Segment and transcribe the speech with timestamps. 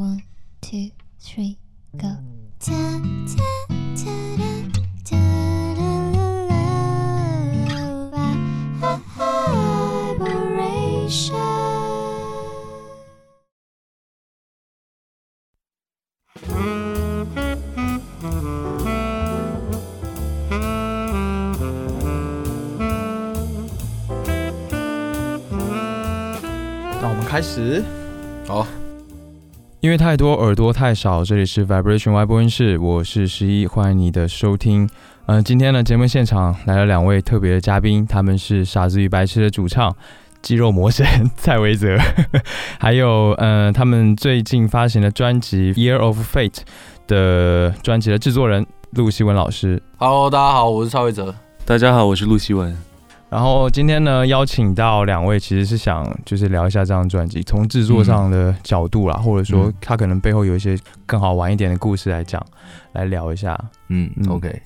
[0.00, 0.22] One,
[0.62, 1.58] two, three,
[1.94, 2.08] go.
[2.58, 2.72] Ta,
[3.28, 3.44] ta,
[4.00, 4.08] ta,
[4.38, 4.48] da,
[5.04, 5.20] ta,
[5.76, 5.90] da,
[7.68, 7.84] la,
[8.80, 9.26] la, la,
[10.16, 11.36] vibration.
[27.02, 27.84] 那我们开始。
[28.46, 28.66] 好，
[29.80, 34.86] 因为太多耳朵太少，这里是 Vibration Y 播音室，我是十一，欢迎你的收听。
[35.24, 39.96] 嗯、今天呢，节目现场来了两位特别的嘉宾，他们是《傻子与白痴》的主唱
[40.42, 41.96] 肌肉魔神蔡维泽，
[42.78, 46.50] 还有呃，他们最近发行的专辑《Year of Fate》
[47.06, 49.82] 的专辑的制作人陆希文老师。
[49.96, 51.34] Hello，大家好，我是蔡维泽。
[51.64, 52.76] 大家好，我是陆希文。
[53.30, 60.76] 然后今天呢，邀请到两位，其实是想就是聊一下这张专辑，从制作上的角度啦，或者说嗯它可能背后有一些
[61.06, 62.44] 更好玩一点的故事来讲，
[62.92, 63.56] 来聊一下。
[63.88, 64.60] 嗯嗯 o k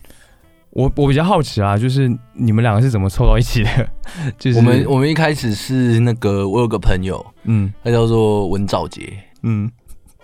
[0.70, 3.88] 我我比较好奇啊，就是你们两个是怎么凑到一起的？
[4.38, 9.12] 就是我们我们一开始是那个，我有个朋友，嗯他叫做文兆杰。
[9.42, 9.70] 嗯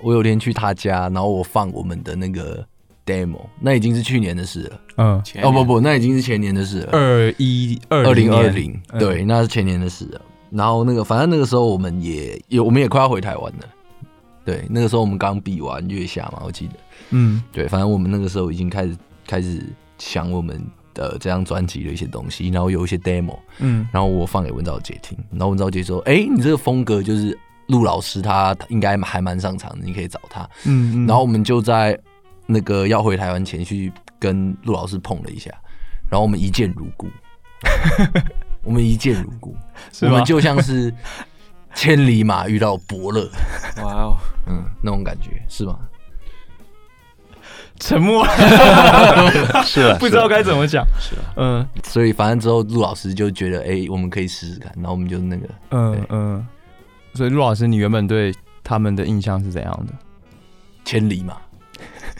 [0.00, 2.66] 我有天去他家，然后我放我们的那个
[3.06, 4.80] demo，那已经是去年的事了。
[4.96, 6.90] 嗯，哦不不，那已经是前年的事了。
[6.92, 10.20] 二一二二零二零，嗯对，那是前年的事了。
[10.50, 13.68] 然后那个，反正那个时候我们也有，我们也快要回台湾了。
[14.44, 16.74] 对，那个时候我们刚比完月下嘛，我记得。
[17.10, 19.62] 嗯对，反正我们那个时候已经开始开始
[19.98, 20.60] 想我们
[20.92, 27.36] 的这张专辑的一些东西，然后有一些 demo，嗯然后我放给文兆杰听，然后文兆杰说：“哎、你这个风格就是
[27.68, 30.42] 陆老师他他应该还蛮上场的，你可以找他。
[30.64, 31.96] 嗯嗯，然后我们就在
[32.52, 35.50] 那个要回台湾前去跟陆老师碰了一下，
[36.10, 37.08] 然后我们一见如故，
[38.64, 39.54] 我们一见如故，
[40.02, 40.92] 我们就像是
[41.74, 43.30] 千里马遇到伯乐，
[43.82, 44.16] 哇哦，
[44.48, 45.78] 嗯，那种感觉是吗？
[47.78, 48.26] 沉默，
[49.64, 50.84] 是啊，不知道该怎么讲。
[50.98, 51.66] 是啊，嗯。
[51.84, 56.46] 所以反正之后陆老师就觉得，哎、我们可以试试看，然后我们就那个嗯嗯，
[57.14, 59.94] 所以陆老师，你原本对他们的印象是怎样的？
[60.84, 61.36] 千里马，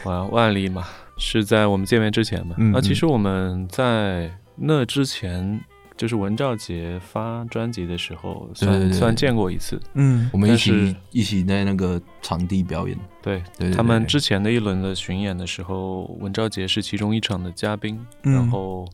[0.04, 0.84] 哇，万里嘛
[1.18, 2.54] 是在我们见面之前嘛？
[2.58, 5.60] 嗯啊，其实我们在那之前，
[5.96, 8.98] 就是文兆杰发专辑的时候，算对对对。
[8.98, 9.80] 算见过一次。
[9.94, 10.30] 嗯。
[10.32, 18.32] 我们一起是一起在那个场地表演，对对对他们之前的一轮的巡演的时候，文兆杰是其中一场的嘉宾，嗯。
[18.32, 18.88] 然后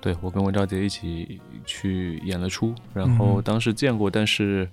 [0.00, 4.66] 对我跟文兆杰一起去演了出，然后嗯当时见过，但是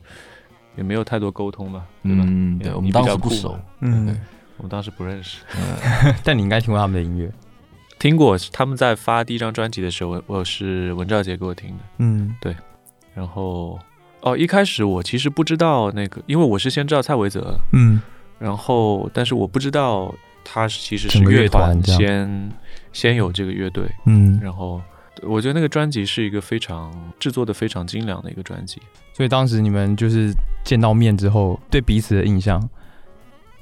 [0.78, 2.23] 也没有太多沟通嘛，对吧？
[2.25, 4.05] 嗯，对，我们当时比较酷不熟嘛，嗯。
[4.05, 4.16] 对，
[4.57, 5.40] 我们当时不认识。
[6.23, 7.31] 但你应该听过他们的音乐。
[8.00, 11.84] 听过，他们在发第一张专辑的时候，我我是文兆杰给我听的。
[11.97, 12.56] 嗯对
[13.16, 13.79] 然后，
[14.22, 18.00] 哦，一开始我其实不知道那个，因为我是先知道蔡维泽，嗯
[18.38, 20.13] 然后但是我不知道
[20.44, 22.51] 他其实是乐乐团先
[22.94, 24.79] 先有这个乐队，嗯，然后
[25.23, 28.79] 我觉得那个专辑是一个非常制作的非常精良的一个专辑。
[29.12, 30.31] 所以当时你们就是
[30.63, 32.62] 见到面之后，对彼此的印象，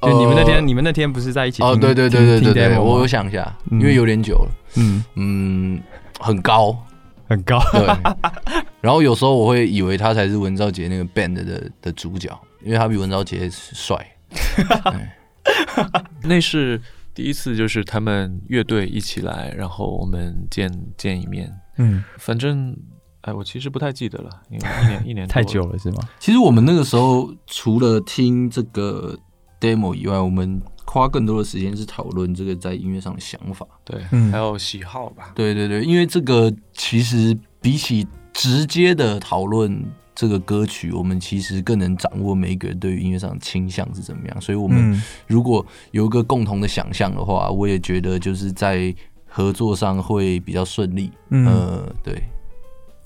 [0.05, 1.63] 就你们那天，呃你们那天不是在一起？
[1.63, 5.81] 哦，对对对对对对，demo 我想一下，嗯因为有点久了，嗯，嗯，
[6.19, 6.77] 很高，
[7.27, 7.85] 很高，对。
[8.81, 12.29] 然后有时候我会以为他才是文兆杰那个 band 的的主角，
[12.63, 13.95] 因为他比文兆杰帅。
[16.23, 16.81] 那是
[17.13, 21.51] 第一次，就是他们乐队一起来，然后我们见见一面。
[21.77, 22.75] 嗯，反正，
[23.22, 26.01] 哎，我其实不太记得了，因为一年一年太久了是吗？
[26.19, 29.17] 其实我们那个时候除了听这个
[29.66, 33.66] demo 以外，我们花更多的时间是讨论这个在音乐上的想法。
[33.84, 35.31] 对，嗯还有喜好吧。
[35.34, 39.84] 对对对，因为这个其实比起直接的讨论
[40.14, 44.42] 这个歌曲，我们其实更能掌握每一个人对于音乐上的倾向是怎么样。
[44.42, 48.94] 所以，我们嗯如果有一个共同的想象的话，我也觉得就是在
[49.28, 51.12] 合作上会比较顺利。
[51.30, 52.24] 嗯，呃，对，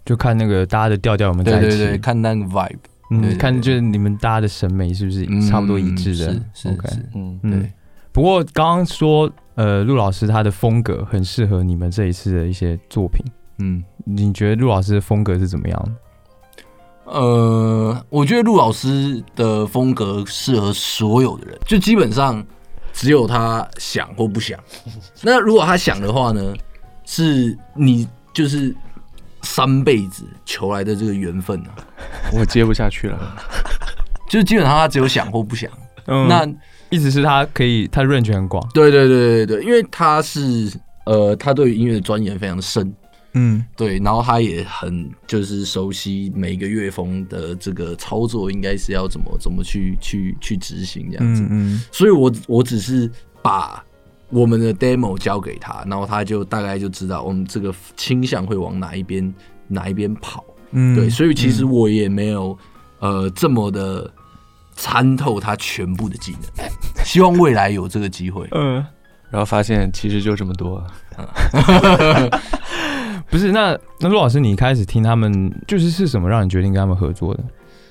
[0.06, 1.68] 就看那个大家的调调有没有在一起。
[1.70, 6.32] 对对对，看那个 vibe，对嗯，看就是你们大家的审美是不是嗯差不多一致的？
[6.34, 7.72] 是是 OK 是，嗯，嗯对，
[8.12, 13.26] 不过刚刚说，呃，陆老师他的风格很适合你们这一次的一些作品。
[13.58, 13.84] 嗯。
[14.06, 17.12] 你觉得陆老师的风格是怎么样的？
[17.12, 22.44] 呃，我觉得陆老师的风格适合所有的人，就基本上
[22.92, 24.60] 只有他想或不想。
[25.22, 26.54] 那如果他想的话呢，
[27.06, 28.76] 是你就是
[29.42, 31.76] 三辈子求来的这个缘分啊，
[32.34, 33.36] 我接不下去了。
[34.30, 35.70] 就是基本上他只有想或不想。
[36.06, 36.48] 嗯那
[36.90, 38.68] 意思是他可以，他 range 很广。
[38.74, 40.72] 对对对对对，因为他是
[41.06, 42.92] 呃，他对于音乐的钻研非常深，
[43.34, 51.44] 嗯对，然后他也很就是熟悉每个乐风的这个操作，应该是要怎么怎么去去去执行这样子。
[51.44, 53.10] 嗯嗯所以我我只是
[53.44, 53.84] 把
[54.30, 59.34] 我们的 demo 交给他，然后他就大概就知道我们这个倾向会往哪一边
[59.68, 60.44] 哪一边跑。
[60.72, 62.58] 嗯，对，所以其实我也没有
[63.00, 64.12] 呃这么的
[64.76, 66.70] 参透他全部的技能，
[67.04, 68.48] 希望未来有这个机会。
[68.52, 68.86] 嗯，
[69.32, 70.86] 然后发现其实就这么多，
[73.30, 77.44] 不是那那陆老师，你一开始听他们就是是什么让你决定跟他们合作的？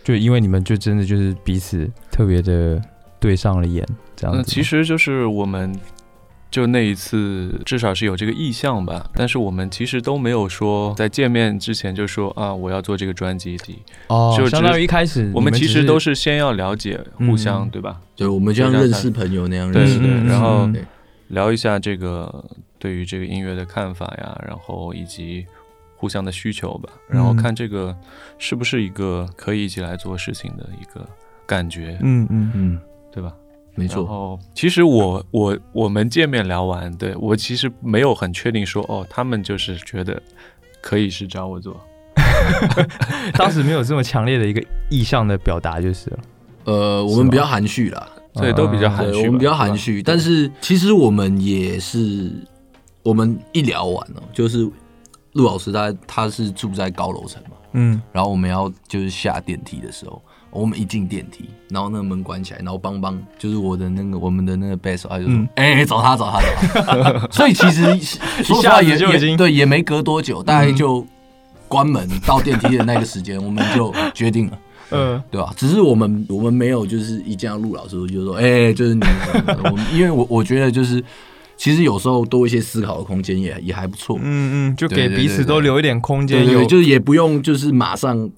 [0.05, 2.81] 就因为你们就真的就是彼此特别的
[3.20, 3.85] 对上了眼，
[4.17, 5.70] 这样子嗯，其实就是我们
[6.50, 13.56] 就那一次至少是有这个意向吧，但是我们其实都没有说在见面之前就说啊我要做这个专辑，
[14.09, 17.71] 哦，就相当于一开始我们其实都是先要了解互相，嗯。
[17.71, 18.00] 对吧？
[18.17, 19.99] 对，我们就像认识朋友那样认识。
[19.99, 20.69] 对对，嗯然后
[21.29, 22.45] 聊一下这个
[22.79, 25.47] 对于这个音乐的看法呀，然后以及
[25.97, 27.95] 互相的需求吧，然后嗯看这个
[28.39, 31.06] 是不是一个可以一起来做事情的一个
[31.47, 32.81] 感觉，嗯嗯嗯，
[33.12, 33.35] 对吧？
[33.78, 34.02] 没错。
[34.02, 40.20] 然后其实我我我们见面聊完，对我其实没有很确定说哦，他们就是觉得
[40.82, 41.80] 可以是找我做，
[43.34, 46.19] 当时没有这么强烈的一个意向的表达就是了。
[46.64, 49.76] 呃，我们比较含蓄啦，对，都比较啊含蓄我们比较含。
[49.76, 52.30] 蓄，但是其实我们也是，
[53.02, 54.69] 我们一聊完哦，就是
[55.32, 60.20] 陆老师他他是住在高楼层嘛，嗯然后我们要就是下电梯的时候，
[60.50, 66.41] 我们一进电梯，然后那个门关起来，然后邦邦就是我的那个我们的那个 best，他就说嗯：“哎、找他找他
[66.83, 67.83] 找他。” 所以其实
[68.43, 71.06] 说实话也就已经也对，也没隔多久，大概嗯就
[71.69, 74.59] 关门到电梯的那个时间，我们就决定了。
[74.91, 75.53] 嗯对吧？
[75.55, 79.03] 只是我们我们没有就是一见到陆老师就说，哎、就是你，
[79.65, 81.05] 我们因为我我觉得就是
[81.59, 84.17] 其实有时候多一些思考的空间也也还不错。
[84.23, 88.31] 嗯嗯，就给彼此都留一点空对间，有对，就是也不用就是马上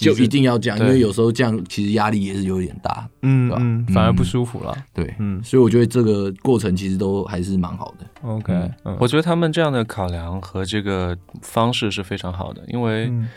[0.00, 3.08] 就一定要这样，因为有时候这样其实压力也是有点大。
[3.20, 3.56] 对吧？
[3.60, 4.76] 嗯嗯，反而嗯不舒服了。
[4.92, 5.42] 对，嗯。
[5.42, 8.06] 所以我觉得这个过程其实都还是蛮好的。
[8.22, 8.52] ，OK，
[8.84, 8.96] 嗯。
[9.00, 13.28] 我觉得他们这样的考量和这个方式是非常好的，因为嗯。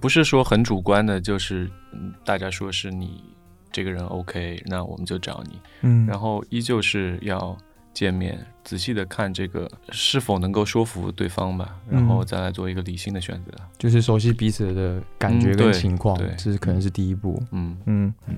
[0.00, 3.24] 不是说很主观的，就是嗯大家说是你
[3.72, 7.58] 这个人 OK，那我们就找你，嗯，然后依旧是要
[7.92, 13.52] 见面，仔细的看这个是否能够说服对方吧，然后嗯再来做一个理性的选择。
[13.78, 17.42] 就是熟悉彼此的感觉跟情况，对这是可能是第一步。
[17.52, 18.36] 嗯，嗯嗯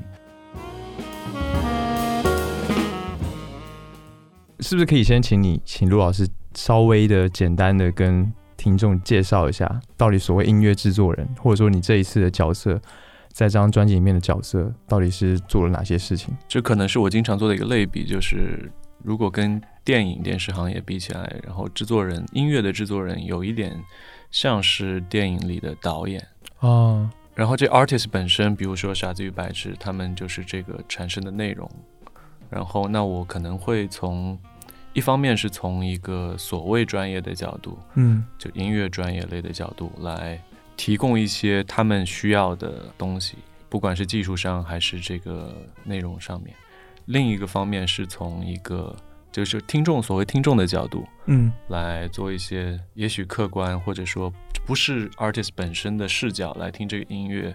[4.60, 12.80] 是不是可以先请你，请陆老师稍微的简单的跟听众介绍一下，到底所谓音乐制作人，或者说你这一次的角色，
[13.32, 16.32] 在这张专辑里面的角色，到底是做了哪些事情？
[16.46, 18.70] 这可能是我经常做的一个类比，就是
[19.02, 23.82] 如果跟电影、电视行业比起来，然后制作人、音乐的制作人有一点
[24.30, 26.24] 像是电影里的导演。
[26.60, 31.68] 啊，然后这 artist 本身，比如说傻子与白痴，他们就是这个产生的内容。
[32.48, 34.38] 然后，那我可能会从
[34.92, 40.38] 一方面是从一个所谓专业的角度，嗯就音乐专业类的角度来
[40.76, 43.38] 提供一些他们需要的东西，
[43.68, 46.54] 不管是技术上还是这个内容上面。
[47.06, 48.94] 另一个方面是从一个
[49.30, 54.32] 就是听众所谓听众的角度嗯来做一些也许客观或者说
[54.66, 57.54] 不是 artist 本身的视角来听这个音乐，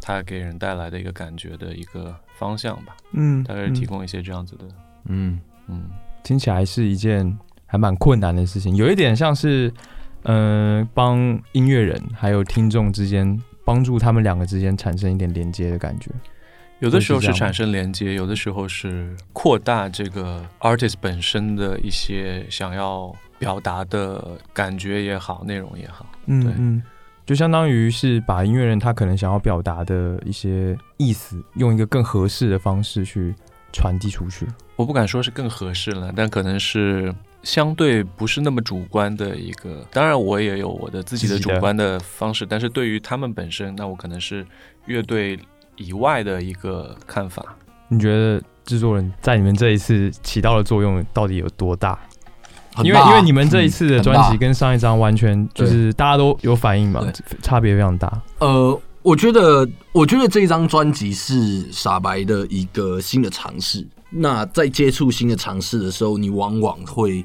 [0.00, 4.64] 它给人带来的一个感觉的一个方向吧，嗯，大概是提嗯供一些这样子的，
[5.06, 5.88] 嗯，嗯。
[6.24, 9.70] 听起来是一件还蛮困难的事情，有一点像是，
[10.22, 11.18] 呃，帮
[11.52, 16.10] 音乐人还有听众之间，帮助他们两个之间产生一点连接的感觉。
[16.80, 26.06] 有的时候是产生连接，有的时候是扩大这个 artist 本身的一些想要表达的感觉也好，内容也好。
[26.26, 26.82] 对嗯嗯，
[27.24, 33.34] 就相当于是把音乐人他可能想要表达的一些意思，用一个更合适的方式去
[33.72, 34.46] 传递出去。
[34.76, 37.14] 我不敢说是更合适了，但可能是
[37.44, 39.86] 相对不是那么主观的一个。
[39.92, 44.44] 当然，我也有我的自己的主观的方式，但是对于他们本身，那我可能是
[44.86, 45.38] 乐队
[45.76, 47.44] 以外的一个看法。
[47.88, 51.98] 你觉得制作人在你们这一次起到的作用到底有多大？
[52.82, 57.06] 因为因为你们这一次的嗯专辑跟上一张完全就是大家都有反应嘛，
[57.40, 58.20] 差别非常大。
[58.40, 63.86] 呃，我觉得，我觉得这张专辑是傻白的一个新的尝试。
[64.10, 67.24] 那在接触新的尝试的时候，你往往会，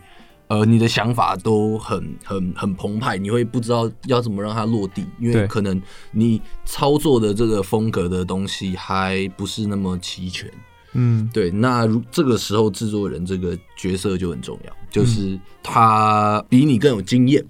[0.50, 5.80] 呃，你的想法都很、很、很澎湃，你会不知道要怎么让它落地，因为可能
[6.12, 10.52] 你操作的这个风格的东西还不是那么齐全。
[10.94, 17.46] 嗯对，那如这个时候制作人这个角色就很重要，就是他比你更有经验，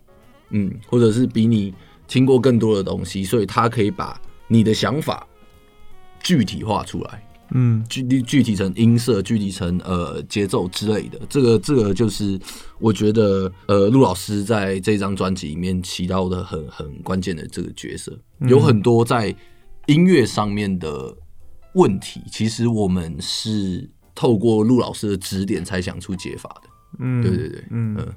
[0.50, 1.74] 嗯，或者是比你
[2.06, 5.26] 听过更多的东西，所以他可以把你的想法
[6.22, 7.26] 具体化出来。
[7.52, 7.84] 嗯。
[7.90, 12.40] 具体具体成音色，具体成呃节奏之类的，这个这个就是
[12.80, 19.36] 我觉得呃陆老师在这张专辑里面起到的很很关键的这个角色，有很多在
[19.88, 21.16] 音乐上面的
[21.74, 26.70] 问题，其实我们是透过陆老师的指点才想出解法的。
[27.00, 28.08] 嗯，对对对，嗯嗯。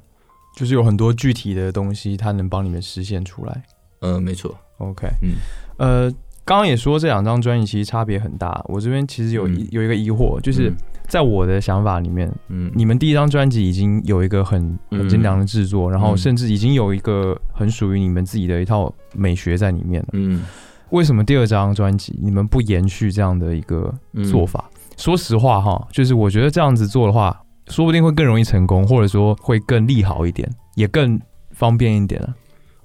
[0.55, 3.62] 就是有很多具体的东西，它能帮你们实现出来。
[4.01, 5.37] 呃，没错，OK，嗯。
[5.79, 6.12] 呃，
[6.44, 8.64] 刚刚也说这两张专辑其实差别很大。
[8.68, 20.08] 我这边其实有一、嗯有一个疑惑，就是嗯在我的想法里面，嗯你们第一张专辑已经有一个很很精良的制作，然后嗯甚至已经有一个很属于你们自己的一套美学在里面了。
[20.12, 20.44] 嗯
[20.90, 24.68] 为什么第二张专辑你们不延续这样的一个嗯做法？
[24.99, 27.34] 说实话哈，就是我觉得这样子做的话，
[27.68, 31.18] 说不定会更容易成功，或者说会更利好一点，也更
[31.52, 32.34] 方便一点啊。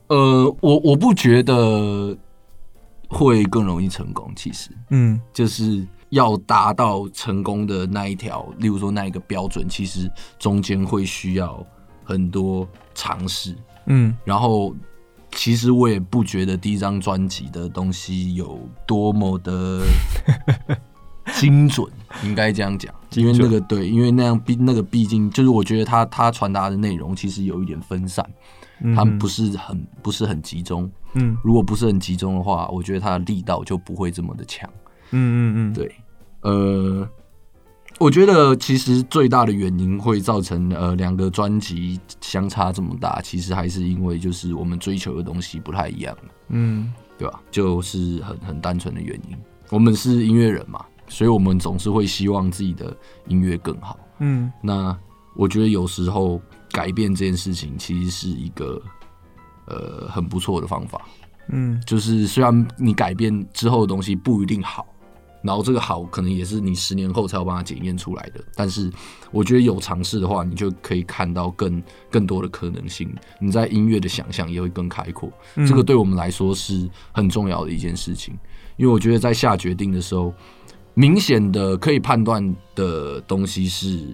[0.08, 2.18] 呃，我我不觉得
[3.08, 4.70] 会更容易成功，其实。
[4.90, 10.10] 嗯就是要达到成功的那一条，例如说那一个标准，其实
[10.40, 11.66] 中间会需要
[12.04, 13.56] 很多尝试。
[13.88, 14.74] 嗯然后，
[15.34, 19.82] 其实我也不觉得第一张专辑的东西有多么的
[21.36, 21.86] 精准，
[22.24, 28.26] 应该这样讲，因为那个对，因为那样毕那个毕竟就是我觉得他他传达的内容其实有一点分散，
[28.82, 30.90] 嗯，他们不是很不是很集中。
[31.18, 34.70] 嗯如果不是很集中的话，我觉得它的力道就不会这么的强。
[35.12, 35.96] 嗯嗯嗯，对，
[36.42, 37.10] 呃，
[38.00, 46.18] 我觉得其实最大的原因会造成呃两个专辑相差这么大，其实还是因为就是我们追求的东西不太一样，
[46.50, 47.42] 嗯对吧？
[47.50, 49.38] 就是很很单纯的原因。
[49.70, 52.96] 我们是音乐人嘛，所以我们总是会希望自己的
[53.28, 53.98] 音乐更好。
[54.20, 54.98] 嗯那
[55.36, 58.82] 我觉得有时候改变这件事情其实是一个
[59.68, 61.02] 呃很不错的方法。
[61.50, 64.86] 嗯就是虽然你改变之后的东西不一定好，
[65.42, 68.92] 然后这个好可能也是你十年后才有办法检验出来的，但是
[69.32, 71.82] 我觉得有尝试的话，你就可以看到更
[72.12, 73.10] 更多的可能性，
[73.40, 75.32] 你在音乐的想象也会更开阔。
[75.56, 78.38] 嗯这个对我们来说是很重要的一件事情，
[78.76, 80.34] 因为我觉得在下决定的时候，
[80.96, 84.06] 明显的可以判断的东西是。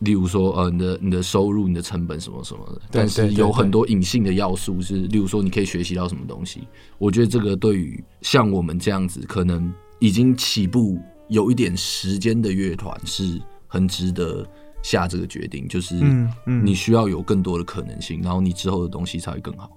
[0.00, 6.66] 例如说，呃，你的你的收入、你的成本什么什么的，但是有很多隐性的要素是，例如说你可以学习到什么东西。
[6.98, 14.46] 我觉得这个对于像我们这样子，可能已经起步有一点时间的乐团，是很值得
[14.82, 15.68] 下这个决定。
[15.68, 15.94] 就是
[16.44, 19.70] 你需要有更多的可能性，然后你之后的东西才会更好。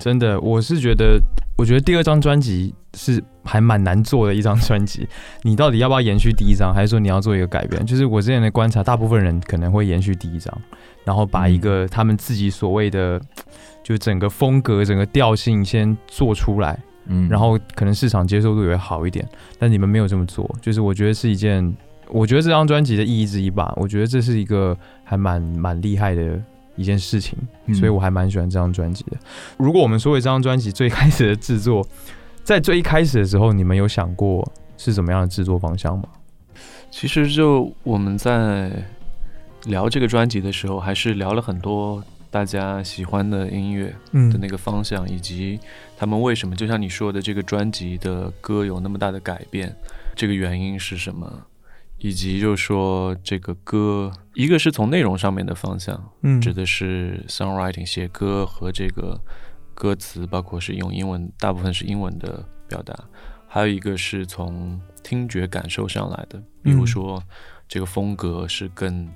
[0.00, 1.20] 真的，我是觉得，
[1.56, 5.06] 我觉得第二张专辑是还蛮难做的一张专辑。
[5.42, 7.84] 你到底要不要延续第一张，还是说你要做一个改变？
[7.84, 10.56] 就是我之前的观察，大部分人可能会延续第一张，
[11.04, 13.20] 然后把一个他们自己所谓的，
[13.82, 19.26] 就整个风格、整个调性先做出来，嗯然后可能市场接受度也会好一点。
[19.58, 21.74] 但你们没有这么做，就是我觉得是一件，
[22.08, 23.72] 我觉得这张专辑的意义之一吧。
[23.76, 26.40] 我觉得这是一个还蛮蛮厉害的
[26.76, 29.16] 一件事情，嗯所以我还蛮喜欢这张专辑的。
[29.56, 31.86] 如果我们说回这张专辑最开始的制作，
[32.44, 36.04] 在最一开始的时候，你们有想过是怎么样的制作方向吗？
[36.90, 38.70] 其实就我们在
[39.64, 45.58] 聊这个专辑的时候，还是聊了很多大家喜欢的音乐嗯的那个方向，以及
[45.96, 49.74] 他们为什么就像你说的，这个专辑的歌有那么大的改变，
[50.14, 51.30] 这个原因是什么？
[51.98, 59.20] 以及就是说这个歌，一个是从内容上面的方向，嗯指的是 songwriting 写歌和这个
[59.74, 62.94] 歌词，包括是用英文，大部分是英文的表达。
[63.48, 67.22] 还有一个是从听觉感受上来的，比如嗯说
[67.66, 69.08] 这个风格是更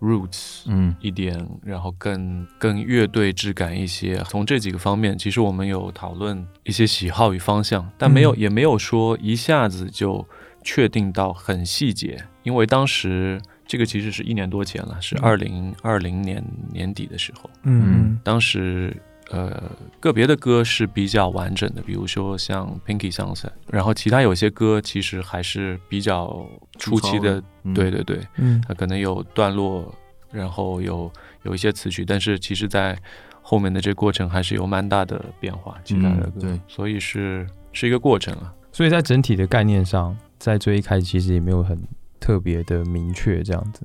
[0.00, 4.16] roots 嗯一点，然后更更乐队质感一些。
[4.28, 10.26] 从这几个方面，其实我们有讨论一些喜好与方向，但没有、嗯也没有说一下子就
[10.68, 15.20] 确定到很细节，因为当时这个其实是一年多前了，是嗯。
[15.22, 18.18] 二零二零年年底的时候，嗯。
[18.22, 18.94] 当时。
[19.30, 19.62] 呃，
[20.00, 26.48] 个别的歌是比较完整的，比如说像《Pinky Sunset》，然后其他有些歌其实还是比较
[26.78, 27.74] 初期的，嗯。
[27.74, 28.58] 对对对，嗯。
[28.66, 29.94] 它可能有段落，
[30.32, 32.96] 然后有有一些词曲，但是其实在
[33.42, 36.60] 后面的这个过程还是有蛮大的变化，其他的歌，嗯对。
[36.66, 38.50] 所以是是一个过程啊。
[38.72, 41.78] 所以在整体的概念上，在最一开始其实也没有很
[42.20, 43.82] 特别的明确这样子。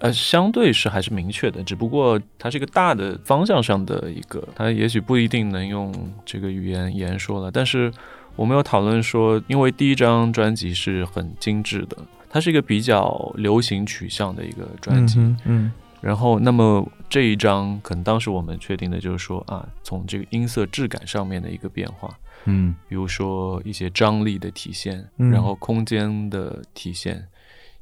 [0.00, 5.94] 呃，相对是还是明确的，只不过它是一个大的方向上的一个，它也许不一定能用
[6.24, 7.50] 这个语言言说了。
[7.52, 7.92] 但是
[8.34, 11.96] 我们有讨论说，因为第一张专辑是很精致的，
[12.28, 22.12] 它是一个比较流行取向的一个专辑，嗯嗯然后那么这一张可能当时我们确定的就是说啊，从这个音色质感上面的一个变化，
[22.46, 27.26] 嗯比如说一些张力的体现，嗯然后空间的体现，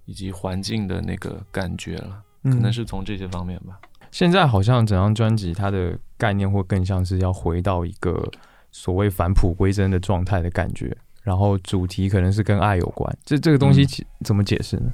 [0.05, 3.79] 以及环境的那个感觉了，嗯可能是从这些方面吧。
[4.11, 8.29] 现在好像整张专辑它的概念或更像是要回到一个
[8.73, 13.17] 所谓返璞归真的状态的感觉，然后主题可能是跟爱有关。
[13.25, 14.91] 这这个东西嗯怎么解释呢？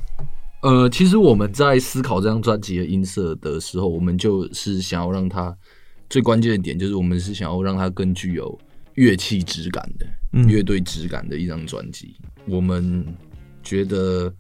[0.63, 5.57] 呃，其实我们在思考这张专辑的音色的时候，我们就是想要让它
[6.11, 8.59] 最关键的点，就是我们是想要让它更具有
[8.97, 12.17] 乐器质感的、嗯乐队质感的一张专辑。
[12.47, 13.07] 我们
[13.63, 14.33] 觉得，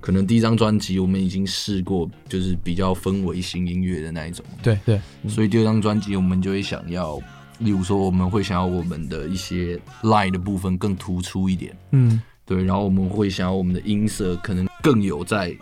[0.00, 7.18] 可能第一张专辑我们已经试过，就是比较氛围型音乐的那一种，对对，所以第二张专辑我们就会想要，
[7.60, 11.76] 例如说我们会想要我们的一些 line 的部分更突出一点。
[11.92, 15.52] 嗯对，然后我们会想要我们的音色可能更有在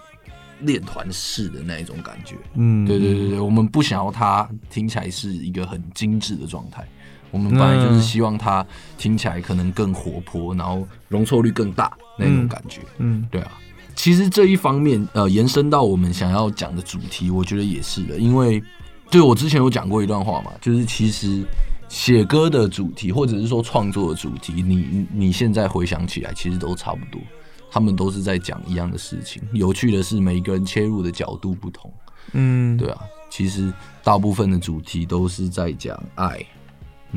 [0.61, 2.37] 练团式的那一种感觉。
[2.57, 6.87] 嗯，对对对对，我们不想要它听起来是一个很精致的状态，
[7.35, 8.65] 我们本来就是希望它
[8.97, 12.81] 听起来可能更活泼，然后容错率更大那种感觉。
[12.99, 13.51] 嗯对啊，
[13.97, 18.63] 其实这一方面呃延伸到我们想要讲的主题，我觉得也是的，因为
[19.11, 21.45] 对我之前有讲过一段话嘛，就是其实
[21.89, 27.21] 写歌的主题或者是说创作的主题，你你你现在回想起来，其实都差不多，
[27.69, 29.43] 他们都是在讲一样的事情。
[29.53, 31.93] 有趣的是，每一个人切入的角度不同，
[32.33, 33.73] 嗯，对啊，其实
[34.03, 36.45] 大部分的主题都是在讲爱，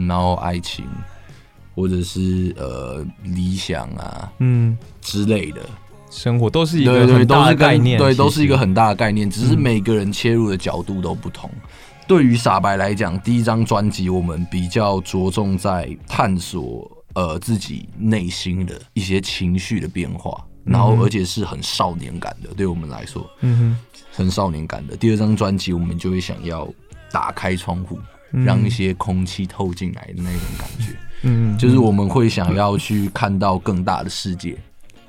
[0.07, 0.85] 然后爱情，
[1.73, 5.61] 或者是呃理想啊嗯，之类的。
[6.09, 11.49] 生活都是一对对，个很大都是跟的概念，对，都是一个很大的概念，只是嗯每个人切入的角度都不同。
[12.07, 24.95] 对于傻白来讲，第一张专辑我们比较着重在探索呃自己内心的一些情绪的变化，然后嗯而且是很少年感的，对我们来说嗯哼很少年感的。
[24.95, 26.65] 第二张专辑我们就会想要
[27.11, 30.93] 打开窗户，哼，让一些空气透进来的那种感觉。
[31.23, 34.57] 嗯，就是我们会想要去看到更大的世界，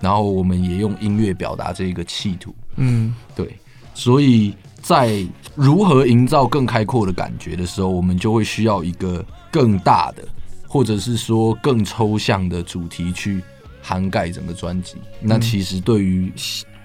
[0.01, 2.55] 然后我们也用音乐表达这个企图。
[2.77, 3.59] 嗯对，
[3.93, 10.27] 所以在如何营造更开阔的感觉的时候，我们就会需要一个更大的，
[10.67, 13.43] 或者是说更抽象的主题去
[13.83, 14.97] 涵盖整个专辑。
[15.21, 16.33] 那其实对于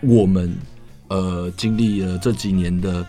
[0.02, 0.54] 我们
[1.08, 3.06] 呃经历了这几年的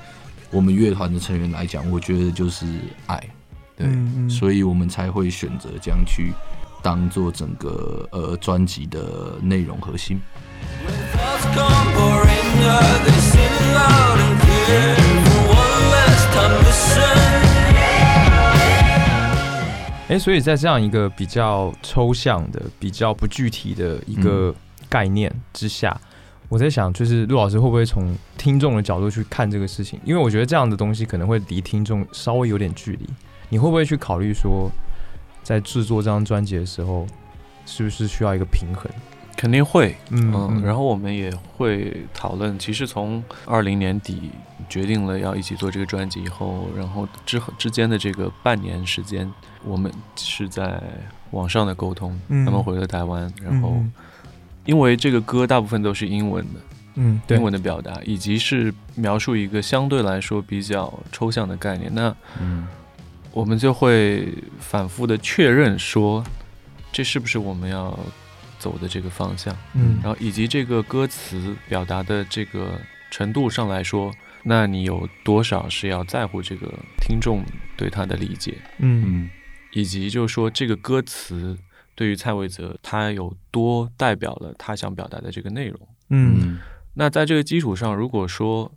[0.54, 2.64] 我们乐团的成员来讲，我觉得就是
[3.06, 3.16] 爱，
[3.76, 6.32] 对，嗯嗯所以我们才会选择这样去
[6.80, 10.20] 当做整个呃专辑的内容核心。
[20.06, 24.54] 哎，所以在这样一个比较抽象的、比较不具体的一个
[24.88, 26.00] 概念之下，
[26.54, 29.98] 我在想，就是陆老师会不会从听众的角度去看这个事情？
[30.04, 33.08] 因为我觉得这样的东西可能会离听众稍微有点距离。
[33.48, 34.70] 你会不会去考虑说，
[35.42, 37.08] 在制作这张专辑的时候，
[37.66, 38.88] 是不是需要一个平衡？
[39.36, 42.56] 肯定会，嗯嗯，然后我们也会讨论。
[42.56, 44.30] 其实从二零年底
[44.68, 49.28] 决定了要一起做这个专辑以后，然后之后之间的这个半年时间，
[49.64, 50.80] 我们是在
[51.32, 52.16] 网上的沟通。
[52.28, 53.92] 嗯他们回了台湾，然后嗯
[54.64, 56.60] 因为这个歌大部分都是英文的，
[56.94, 57.36] 嗯，对。
[57.36, 61.92] 英，文的表达，以及是描述一个相对来说比较抽象的概念。
[61.94, 62.66] 那嗯。
[63.32, 64.28] 我们就会
[64.60, 66.22] 反复的确认说，
[66.92, 67.98] 这是不是我们要
[68.60, 69.52] 走的这个方向？
[69.74, 69.98] 嗯。
[70.00, 74.12] 然后以及这个歌词表达的这个程度上来说，
[74.44, 77.42] 那你有多少是要在乎这个听众
[77.76, 79.04] 对他的理解，嗯。
[79.04, 79.30] 嗯。
[79.72, 81.58] 以及就是说这个歌词
[81.94, 85.78] 对于蔡伟泽他有多代表了他想表达的这个内容。
[86.10, 86.60] 嗯嗯
[86.94, 88.70] 那在这个基础上，如果说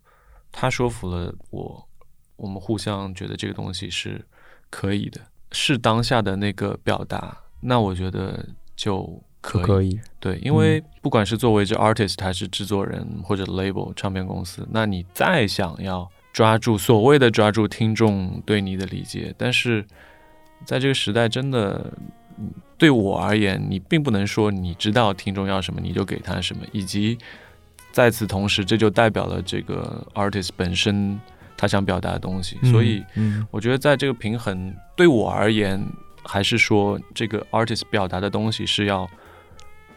[0.52, 1.88] 他说服了我，
[2.36, 4.26] 我们互相觉得这个东西是
[4.70, 8.44] 可以的，是当下的那个表达，那我觉得
[8.76, 9.64] 就可以。
[9.64, 19.86] 可以，对，因为不管是作为这 artist 还是制作人或者 label 唱片公司，那你再想要抓住所谓的抓住听众对你的理解，但是
[20.66, 21.94] 在这个时代，真的
[22.27, 22.27] 嗯
[22.78, 27.18] 对我而言，你并不能说你知道听众要什么你就给他什么，以及
[27.92, 31.20] 在此同时，这就代表了这个 artist 本身
[31.56, 33.04] 他想表达的东西，所以。
[33.16, 33.46] 嗯。
[33.50, 35.84] 我觉得在这个平衡对我而言，
[36.24, 39.10] 还是说这个 artist 表达的东西是要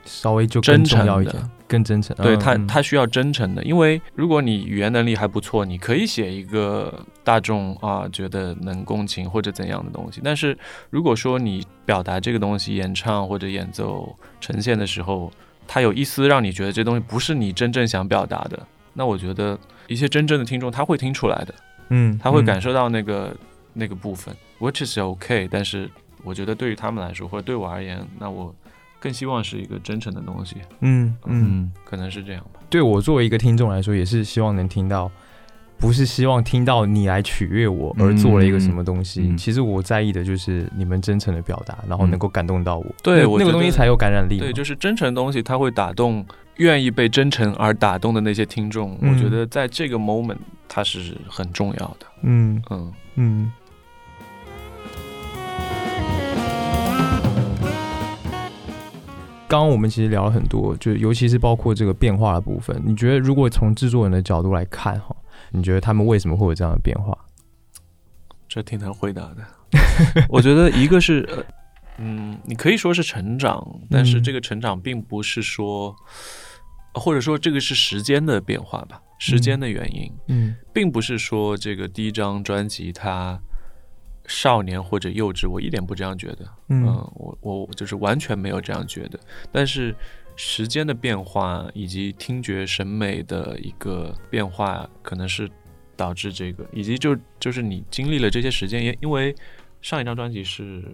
[0.04, 2.16] 稍微就更真诚一点，更真诚。
[2.16, 10.20] 对他嗯他需要真诚的，因为如果你语言能力还不错，你可以写一个大众啊觉得能共情或者怎样的东西。
[10.24, 10.58] 但是
[10.90, 15.30] 如果说你表达这个东西演唱或者演奏呈现的时候，
[15.68, 19.56] 它有一丝让你觉得这东西不是你真正想表达的，那我觉得
[19.86, 21.54] 一些真正的听众他会听出来的。
[21.90, 23.36] 嗯，他会嗯感受到那个、
[23.72, 25.48] 那个部分，which is OK。
[25.50, 25.88] 但是
[26.24, 28.54] 我觉得对于他们来说，或者对我而言，那我
[29.00, 32.60] 更希望是一个真诚的东西，嗯嗯，嗯，可能是这样吧。
[32.68, 35.10] 对我作为一个听众来说，也是希望能听到，
[35.78, 39.34] 不是希望听到你来取悦我而做了一个什么东西。
[39.36, 42.86] 其实我在意的就是你们真诚的表达，然后能够感动到我。
[43.02, 44.38] 对那个东西才有感染力。
[44.38, 46.24] 对，就是真诚的东西，它会打动
[46.58, 48.98] 愿意被真诚而打动的那些听众。
[49.00, 50.36] 嗯我觉得在这个 moment，
[50.68, 52.06] 它是很重要的。
[52.22, 53.52] 嗯嗯，嗯。
[59.50, 62.80] 刚刚我们其实聊了很多，就尤其是包括这个变化的部分。
[62.86, 65.16] 你觉得如果从制作人的角度来看哈，
[65.50, 67.18] 你觉得他们为什么会有这样的变化？
[68.48, 69.38] 这挺难回答的。
[70.30, 71.42] 我觉得一个是，呃
[71.98, 75.96] 嗯，你可以说是成长，但是嗯这个成长并不是说，
[76.94, 83.40] 或者说这个是时间的变化吧，时间的原因，嗯并不是说这个第一张专辑它
[84.30, 86.38] 少年或者幼稚，我一点不这样觉得。
[86.68, 89.18] 嗯嗯，我我就是完全没有这样觉得。
[89.50, 89.92] 但是
[90.36, 95.50] 时间的变化以及听觉审美的一个变化，可能是
[95.96, 99.34] 导致这个，以及就就是你经历了这些时间，也因为
[99.82, 100.84] 上一张专辑是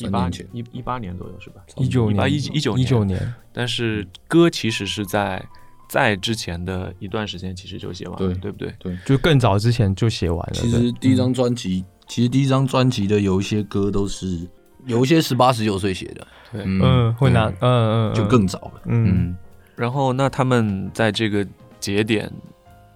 [0.00, 1.62] 一八年前一一八年左右是吧？
[1.76, 5.40] 一九年一八一一九一九年，但是歌其实是在
[5.88, 8.74] 在之前的一段时间其实就写完了，对对不对？
[8.80, 10.52] 对就更早之前就写完了。
[10.54, 14.46] 其对实第一张专辑，其实第一张专辑的有一些歌都是
[14.84, 16.62] 有一些十八十九岁写的，对。
[16.66, 18.82] 嗯会拿嗯嗯就更早了。
[18.84, 19.30] 嗯。
[19.30, 19.36] 嗯。
[19.74, 21.46] 然后，那他们在这个
[21.80, 22.30] 节点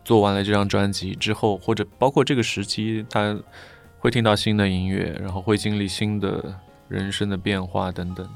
[0.05, 3.35] 做完了这张专辑之后，或者包括这个时期，他
[3.98, 6.55] 会听到新的音乐，然后会经历新的
[6.87, 8.29] 人生的变化等等。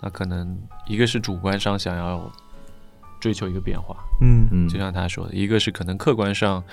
[0.00, 0.58] 那可能
[0.88, 2.28] 一个是主观上想要
[3.20, 4.48] 追求一个变化，嗯。
[4.50, 4.68] 嗯。
[4.68, 6.64] 就像他说的；一个是可能客观上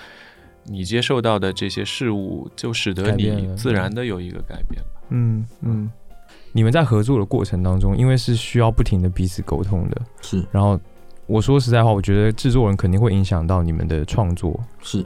[0.64, 5.00] 你接受到的这些事物，就使得你自然的有一个改变吧。
[5.10, 5.90] 嗯嗯。
[6.52, 10.44] 你们在合作的过程当中，因为是需要不停的彼此沟通的，是。
[10.52, 10.78] 然后
[11.26, 14.58] 我说实在话，我觉得制作人肯定会影响到你们的创作。
[14.80, 15.04] 是，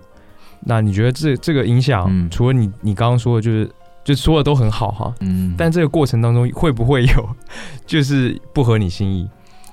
[0.60, 2.28] 那你觉得这这个影响，嗯。
[2.28, 3.70] 除了你你刚刚说的，就是
[4.04, 7.36] 就说的都很好哈，嗯，但这个过程当中会不会有
[7.86, 9.28] 就是不合你心意，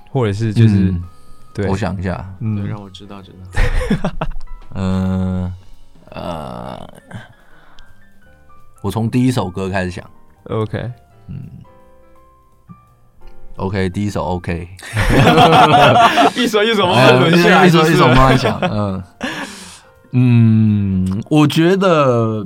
[0.09, 1.03] 或者是就是、嗯。
[1.53, 2.67] 对，我想一下，对，嗯。
[2.67, 4.09] 让我知道知道。
[4.73, 5.53] 嗯 呃，
[8.81, 10.03] 我从第一首歌开始想
[10.45, 10.91] ，OK，
[11.27, 11.41] 嗯。
[13.57, 14.67] OK，第一首 OK，
[16.35, 19.03] 一首一首哎慢慢轮下来，一首一首慢慢想，嗯。
[20.11, 22.45] 嗯，我觉得，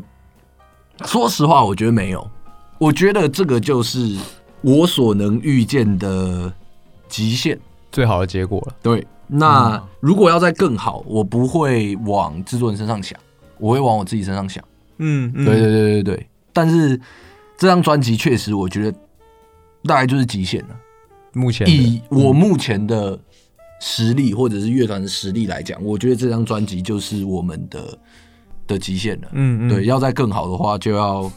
[1.06, 2.30] 说实话，我觉得没有，
[2.78, 4.18] 我觉得这个就是
[4.62, 6.54] 我所能预见的
[7.08, 7.60] 极限。
[7.92, 8.76] 最好的结果了。
[8.84, 13.20] 对，那如果要再更好，我不会往制作人身上想，
[13.60, 14.64] 我会往我自己身上想。
[14.98, 15.46] 嗯，嗯。
[15.46, 17.00] 对对对对对，但是
[17.58, 18.98] 这张专辑确实，我觉得
[19.84, 20.76] 大概就是极限了。
[21.34, 23.18] 目前以我目前的
[23.80, 27.98] 实力或者是乐团的实力来讲，我觉得这张专辑就是我们的
[28.66, 29.28] 的极限了。
[29.34, 29.70] 嗯嗯。
[29.70, 31.32] 对，要再更好的话，就要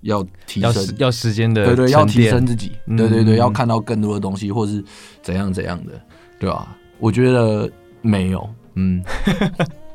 [0.00, 0.94] 要提升。
[0.98, 3.38] 要时，间的对对，要提升自己，嗯对对对，嗯。
[3.38, 4.82] 要看到更多的东西，或是
[5.22, 5.92] 怎样怎样的，
[6.40, 6.76] 对吧？
[6.98, 9.04] 我觉得没有，嗯，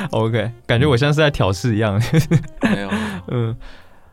[0.12, 2.00] OK，感觉我像是在挑事一样。
[2.62, 2.90] 没有，
[3.28, 3.56] 嗯，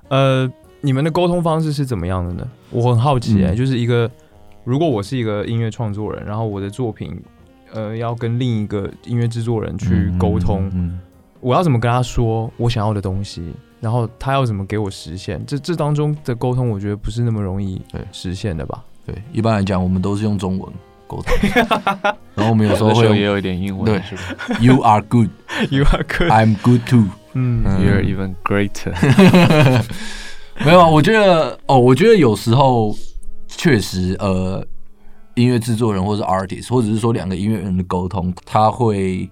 [0.10, 2.48] 呃，你们的沟通方式是怎么样的呢？
[2.70, 4.10] 我很好奇、哎、嗯就是一个，
[4.64, 7.20] 如果我是一个音乐创作人，然后我的作品，
[7.74, 11.00] 呃，要跟另一个音乐制作人去沟通，嗯，
[11.40, 15.44] 我要怎么跟他说我想要的东西，然后他要怎么给我实现？
[15.46, 18.84] 这这当中的沟通，我觉得不是那么容易对实现的吧？
[19.06, 20.74] 对，一般来讲，我们都是用中文
[21.08, 21.36] 沟通，
[22.36, 24.22] 然后我们有时候会有也有一点英文，对是吧
[24.60, 25.30] You are good,
[25.72, 27.06] You are good，I'm good too。
[27.34, 28.94] 嗯嗯？You're even greater。
[30.66, 32.96] 没有啊，我觉得哦，我觉得有时候
[33.48, 34.66] 确实，呃，
[35.36, 39.30] 音乐制作人或是 artist，或者是说两个音乐人的沟通，他会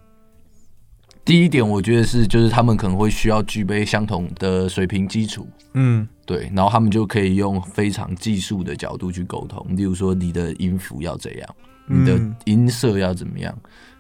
[1.26, 6.08] 第一点，我觉得是就是他们可能会需要具备相同的水平基础，嗯。
[6.24, 11.56] 对，然后他们就可以用非常技术的角度去沟通，例如说你的音符要怎样，
[11.88, 13.56] 你的嗯音色要怎么样，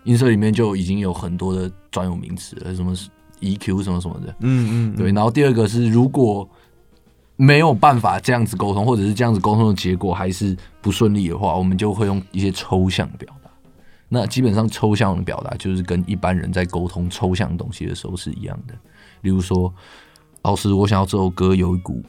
[0.06, 2.96] 音色里面就已经有很多的专有名词了，什么
[3.42, 6.50] EQ 什么什么的，嗯嗯，对，然后第二个是，如果
[7.36, 13.32] 没有办法这样子沟通，或者是这样子沟通的结果还是不顺利的话，我们就会用一些抽象表。
[13.44, 13.45] 达。
[14.08, 18.74] 那基本上抽象的表达就是跟一般人在沟通抽象的东西的时候是一样的。
[19.22, 19.74] 例如说，
[20.44, 22.04] 老师，我想要这首歌有一股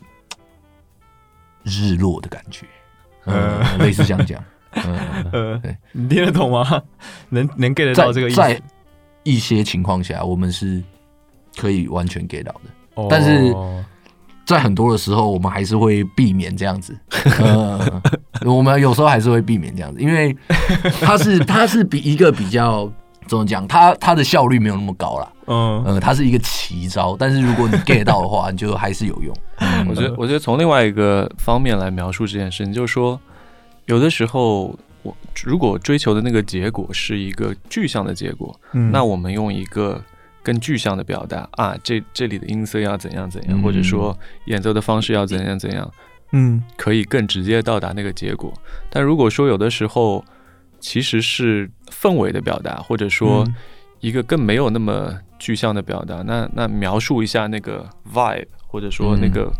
[1.62, 2.66] 日落的感觉，
[3.24, 4.42] 呃，类似这样讲。
[4.76, 6.82] 嗯，呃对，你听得懂吗？
[7.30, 8.36] 能能 get 得到这个意思？
[8.36, 8.60] 在
[9.22, 10.82] 一些情况下，我们是
[11.56, 12.60] 可以完全 get 到的。
[12.94, 13.54] 哦但是
[14.44, 16.94] 在很多的时候，我们还是会避免这样子。
[17.40, 18.02] 呃，
[18.54, 20.36] 我们有时候还是会避免这样子，因为
[21.00, 22.90] 它是 它是比一个比较
[23.26, 25.32] 怎么讲，它它的效率没有那么高啦。
[25.48, 29.34] 嗯呃，它是一个奇招，但是如果你 get 到的话，你就还是有用。
[29.58, 33.18] 嗯 我觉得，我觉得从另外一个方面来描述这件事情，就是说，
[33.86, 40.02] 有的时候我如果追求的那个结果是一个具象的结果，嗯那我们用一个
[40.42, 45.88] 更具象的表达啊，这这里的音色要怎样怎样，嗯或者说演奏的方式要怎样怎样，
[46.32, 46.62] 嗯。
[46.76, 48.52] 可以更直接到达那个结果。
[48.90, 50.24] 但如果说有的时候
[50.80, 53.54] 其实是氛围的表达，或者说嗯。
[54.00, 59.50] 一个更没有那么具象的表达，那那描述一下那个 vibe，或者说那个、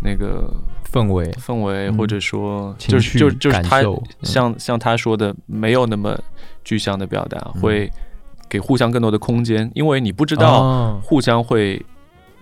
[0.00, 0.48] 那个
[0.90, 1.26] 氛围。
[1.32, 3.82] 氛围，嗯或者说就情绪是就就是他
[4.22, 6.16] 像像他说的，没有那么
[6.64, 7.60] 具象的表达，嗯。
[7.60, 7.90] 会
[8.48, 11.00] 给互相更多的空间，因为你不知道哦。
[11.02, 11.84] 互相会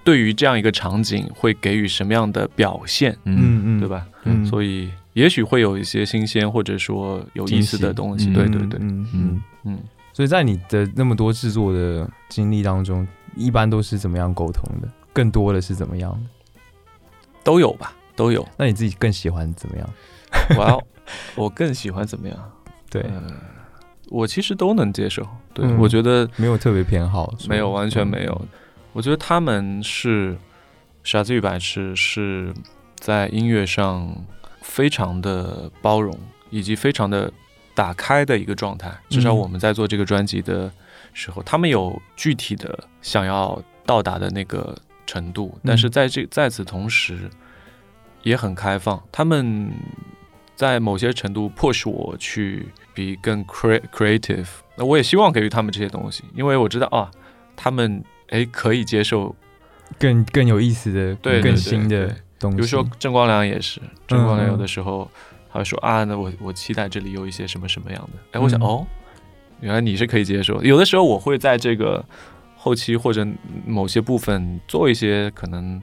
[0.05, 3.89] 对于这样一个场景会给予什么样的表现，嗯，嗯嗯对？
[3.89, 4.07] 吧？
[4.25, 9.43] 嗯，所以也许会有一些新鲜或者说有意思的东西，对对对，嗯嗯嗯。
[9.65, 9.79] 嗯。
[10.13, 14.89] 所以在你的那么多制作的经历当中，一般都是怎么样沟通的？
[15.13, 16.61] 更多的是怎么样的？
[17.43, 18.47] 都有吧，都有。
[18.57, 19.91] 那你自己更喜欢怎么样？
[20.57, 20.83] 我要，
[21.35, 22.39] 我更喜欢怎么样？
[22.91, 23.23] 对，呃，
[24.09, 25.27] 我其实都能接受。
[25.53, 28.47] 对，嗯我觉得没有特别偏好，没有，完全没有。
[28.95, 30.39] 我觉得他们是
[31.03, 32.55] 傻子与白痴，是
[32.97, 34.17] 在音乐上
[34.63, 37.31] 非常的包容，以及非常的
[37.75, 38.97] 打开的一个状态。
[39.11, 40.71] 至少嗯我们在做这个专辑的
[41.13, 44.75] 时候，他们有具体的想要到达的那个
[45.07, 47.29] 程度，但是在这在此同时，
[48.23, 49.03] 也很开放。
[49.11, 49.71] 他们
[50.55, 54.47] 在某些程度迫使我去比更 cre creative。
[54.77, 57.11] 那我也希望给予他们这些东西，因为我知道啊，
[57.57, 59.35] 他们诶可以接受。
[59.99, 62.57] 更更有意思的、对更新的对东西。
[62.57, 65.09] 比如说郑光良也是，郑光良嗯有的时候
[65.53, 68.19] 他会说啊，那我我期待这里有一些什么什么样的。
[68.33, 68.87] 哎，我想、嗯哦，
[69.61, 70.61] 原来你是可以接受。
[70.65, 72.05] 有的时候我会在这个
[72.57, 73.25] 后期或者
[73.67, 75.81] 某些部分做一些可能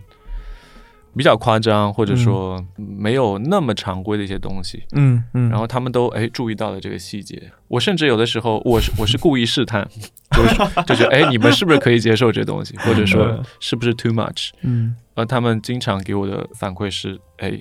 [1.15, 4.84] 比较夸张，或者说没有那么常规的一些东西。
[4.93, 9.88] 嗯嗯，然后他们都哎注意到了这个细节，我甚至有的时候我是我是故意试探，
[10.31, 10.55] 就是
[10.87, 13.43] 就是哎你们是不是可以接受这东西，或者说嗯。
[13.59, 14.49] 是不是 too much？
[14.61, 14.95] 嗯。
[15.15, 17.51] 而他们经常给我的反馈是哎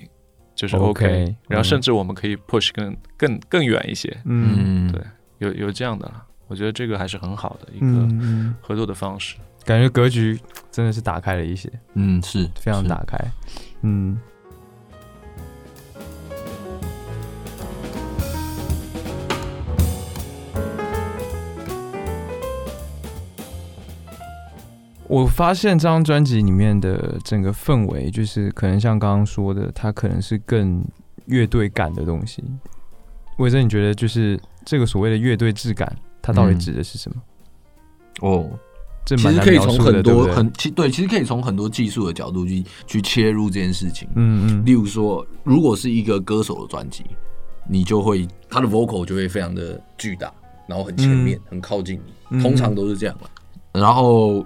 [0.55, 1.63] 就是 OK，OK，, 然后嗯。
[1.63, 4.87] 甚至我们可以 push 更更更远一些，嗯。
[4.87, 5.01] 嗯，对
[5.39, 9.35] 有有这样的啦，我觉得这个还是很好的一个合作的方式。
[9.65, 10.39] 感觉格局
[10.71, 13.17] 真的是打开了一些，嗯，是非常打开。
[13.83, 14.17] 嗯，
[25.11, 30.81] 我发现这张专辑里面的整个氛围，就是可能像刚刚说的，它可能是更
[31.25, 32.41] 乐队感的东西。
[33.37, 37.21] 魏征，你觉得就是这个所谓的乐队质感，它到底嗯指的是什么？
[38.21, 38.49] 哦。
[39.03, 44.07] 这其实可以从很多很其对，其实可以从很多技术的角度去去切入这件事情。
[44.15, 47.03] 嗯嗯例如说，如果是一个歌手的专辑，
[47.67, 50.31] 你就会他的 vocal 就会非常的巨大，
[50.67, 51.95] 然后很前面，很靠近
[52.29, 53.27] 你，嗯通常都是这样嘛。
[53.73, 54.45] 然后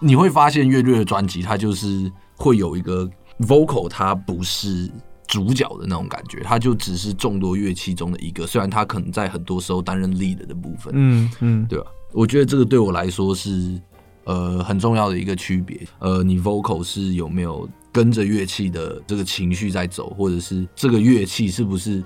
[0.00, 3.08] 你会发现乐队的专辑，它就是会有一个
[3.40, 4.90] vocal，它不是
[5.26, 11.86] 主角的那种感觉，它就只是众多乐器中的一个，虽然它可能在很多时候担任 lead 的部分，嗯嗯对吧？
[12.12, 13.80] 我觉得这个对我来说是
[14.24, 15.80] 呃很重要的一个区别。
[15.98, 22.02] 呃，你 vocal 是有没有跟着乐器的这个情绪在走，或者是这个乐器是不是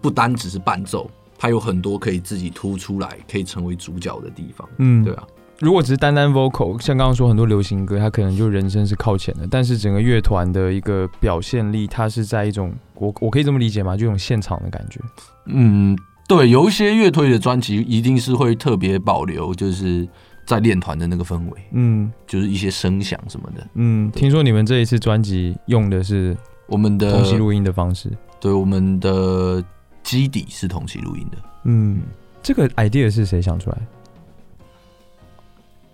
[0.00, 5.26] 不单只是伴奏，它有很多可以自己突出来，可以成为主角的地方，嗯，对啊。
[5.60, 13.96] 如果只是单单 vocal，像刚刚说很多流行歌，它可能就人声是靠前的，但是整个乐团的一个表现力，它是在一种我我可以这么理解吗？
[13.96, 15.00] 就一种现场的感觉。
[15.46, 15.96] 嗯，
[16.28, 20.06] 对，有一些乐队的专辑一定是会特别保留，就是
[20.44, 23.66] 在练团的那个氛围，嗯就是一些声响什么的。
[23.74, 28.10] 嗯，听说你们这一次专辑用的是我们的同期录音的方式。
[28.38, 29.64] 对我们的
[30.02, 31.38] 基底是同期录音的。
[31.64, 32.02] 嗯，
[32.42, 33.78] 这个 idea 是谁想出来？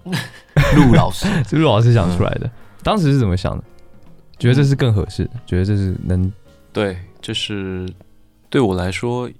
[0.77, 2.51] 陆老师， 是陆老师想出来的。
[2.83, 3.65] 当时是怎么想的？
[4.39, 6.33] 觉得这是更合适的，觉得这是能
[6.73, 7.89] 对，就是
[8.51, 9.31] 对我来说，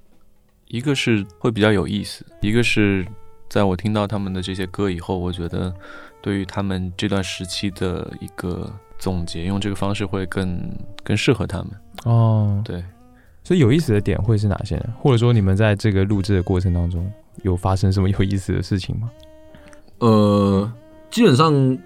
[0.69, 3.05] 一个是会比较有意思，一个是
[3.49, 5.75] 在我听到他们的这些歌以后，我觉得
[6.21, 10.71] 对于他们这段时期的一个总结，用这个方式会更
[11.03, 11.71] 更适合他们。
[12.05, 12.63] 哦。
[12.65, 12.85] 对，
[13.43, 14.95] 所以有意思的点会是哪些呢？
[15.01, 17.11] 或者说你们在这个录制的过程当中
[17.43, 19.11] 有发生什么有意思的事情吗？
[20.03, 20.73] 呃，
[21.13, 21.79] 基本上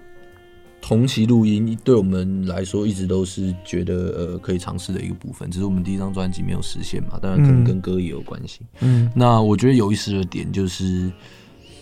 [0.81, 8.61] 同期录音对我们来说一直都是觉得呃可以尝试的一个部分，只是我们第一张专辑没有实现嘛，当然可能嗯跟歌也有关系。
[8.79, 11.11] 嗯那我觉得有意思的点就是，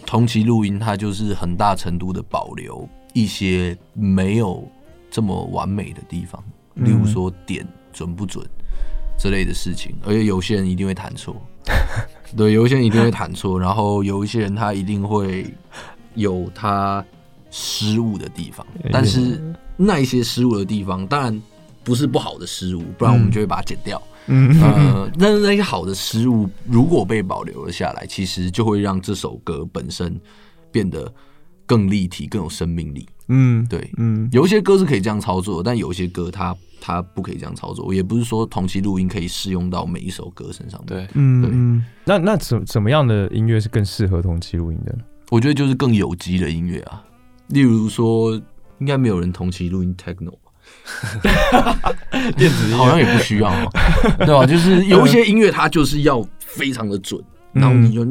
[0.05, 4.67] 同期录音它就是很大程度的保留一些没有
[5.09, 6.43] 这么完美的地方，
[6.73, 8.45] 例如说点准不准
[9.17, 11.41] 之类的事情，而且有些人一定会弹错，
[12.35, 15.45] 对，有一些人一定会弹错，然后有一些人他一定会
[16.15, 17.05] 有他
[17.51, 19.39] 失误的地方，但是
[19.77, 21.41] 那一些失误的地方，当然
[21.83, 24.01] 不是不好的失误，不然我们就会把它剪掉。
[24.27, 30.19] 嗯呃，但是那些好的失误如果被保留了下来，其实就会让这首歌本身
[30.71, 31.13] 变得
[31.65, 33.07] 更立体、更有生命力。
[33.27, 37.93] 嗯对，嗯有一些歌是可以这样操作，但有一些歌它它不可以这样操作。
[37.93, 45.03] 也不是说同期录音可以适用到每一首歌身上。，对，嗯嗯，那那怎怎么样的音乐是更适合同期录音的呢？
[45.29, 47.03] 我觉得就是更有机的音乐啊，
[47.47, 48.33] 例如说，
[48.79, 50.51] 应该没有人同期录音 techno 吧。
[52.37, 53.71] 电子好像也不需要哦，
[54.25, 54.45] 对吧？
[54.45, 57.21] 就是有一些音乐它就是要非常的准，
[57.53, 58.05] 然后你就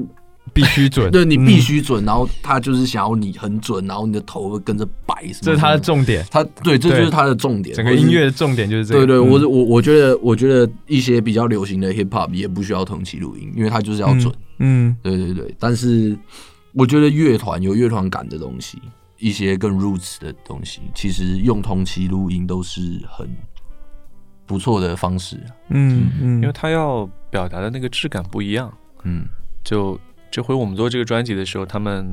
[0.52, 5.40] 必须准，对你必嗯，须准，然后他就是想要你很准，然后你的头会跟着摆什么。
[5.42, 7.74] 这是它的重点，他对，这就是他的重点。
[7.74, 9.04] 整个音乐的重点就是这个。
[9.04, 14.32] 对对，嗯我是我我觉得我觉得一些比较流行的 hip hop 也不需要同期录音，因为它就是要准。
[14.58, 16.16] 嗯对对对，但是
[16.74, 18.82] 我觉得乐团有乐团感的东西，
[19.18, 23.28] 一些更 roots 的东西，其实用同期录音都是很
[24.44, 25.40] 不错的方式。
[25.68, 28.72] 嗯嗯，因为他要表达的那个质感不一样。
[29.04, 29.24] 嗯
[29.62, 29.98] 就
[30.30, 32.04] 这回我们做这个专辑的时候，他们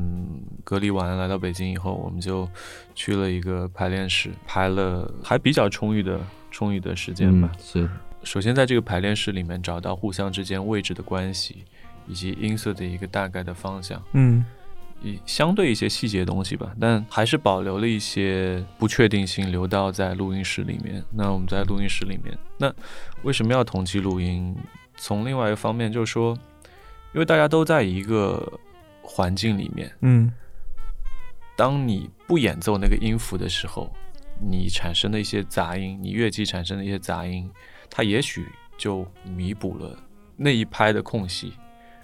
[0.63, 2.47] 隔离完来到北京以后，我们就
[2.93, 6.19] 去了一个排练室，排了还比较充裕的
[6.51, 7.49] 充裕的时间吧。
[7.53, 7.89] 嗯是
[8.23, 11.63] 首先在这个排练室里面找到互相之间位置的关系，
[12.07, 14.43] 以及音色的一个大概的方向，嗯
[15.03, 21.03] 以相对一些细节的东西吧，但还是保留了一些不确定性留到在录音室里面。
[21.11, 22.71] 那我们在录音室里面，那
[23.23, 24.55] 为什么要同期录音？
[24.95, 26.37] 从另外一个方面就是说，
[27.13, 28.59] 因为大家都在一个
[29.01, 30.31] 环境里面，嗯
[31.57, 33.91] 当你不演奏那个音符的时候，
[34.39, 37.49] 你产生的一些杂音，你乐器产生的一些杂音，
[37.89, 39.97] 它也许就弥补了
[40.37, 41.53] 那一拍的空隙，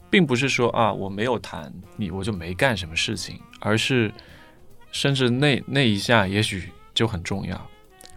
[0.10, 4.12] 并不是说啊我没有谈你我就没干什么事情，而是
[4.92, 7.70] 甚至那那一下也许就很重要，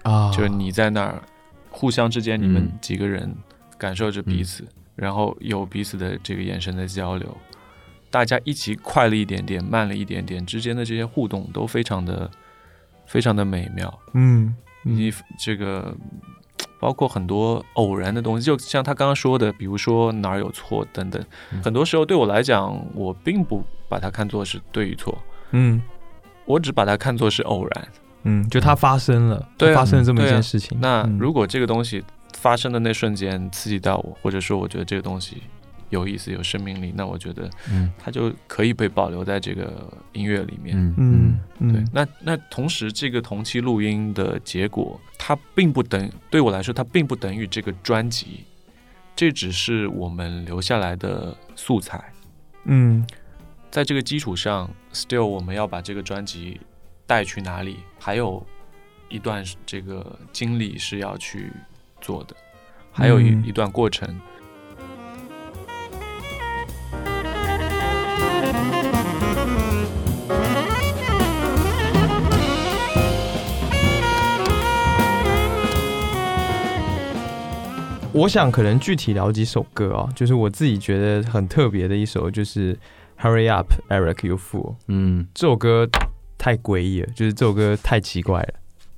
[0.02, 1.22] 啊，就是你在那儿
[1.68, 2.78] 互相之间你们嗯。
[2.80, 3.34] 几个人
[3.76, 7.36] 感受着彼此，然后有彼此的这个眼神的交流，
[8.10, 12.30] 大家一起快了一点点，慢了一点点，之间的这些互动都非常的
[13.06, 14.54] 非常的美妙，嗯。
[14.84, 15.94] 以及这个
[16.78, 21.22] 包括很多偶然的东西，就像他刚刚说的，比如说哪儿有错等等，
[21.62, 25.16] 很多时候对我来讲，我并不把它看作是对与错，
[25.50, 25.80] 嗯。
[26.46, 27.88] 我只把它看作是偶然。
[28.24, 30.76] 嗯，就它发生了，对啊发生了这么一件事情。
[30.80, 31.16] 那嗯。
[31.18, 32.02] 如果这个东西
[32.34, 35.42] 发生的那瞬间刺激到我，或者说我觉得这个东西
[35.90, 40.76] 有意思、有生命力，那我觉得嗯它就可以被保留在这个音乐里面。
[40.76, 48.44] 嗯嗯嗯对，那那同时，这个同期录音的结果，它并不等对我来说，它并不等于这个专辑，
[49.14, 52.02] 这只是我们留下来的素材。
[52.64, 53.06] 嗯
[53.70, 56.60] 在这个基础上，still 我们要把这个专辑
[57.06, 58.44] 带去哪里，还有
[59.08, 61.52] 一段这个经历是要去
[62.00, 62.34] 做的，
[62.90, 64.20] 还有一、嗯一段过程。
[78.20, 82.74] 我想可能具体聊几首歌啊，就是我自己觉得很特别的一首，就是
[83.18, 85.88] 《Hurry Up, Eric You Fool》嗯这首歌
[86.36, 88.54] 太诡异了，就是这首歌太奇怪了，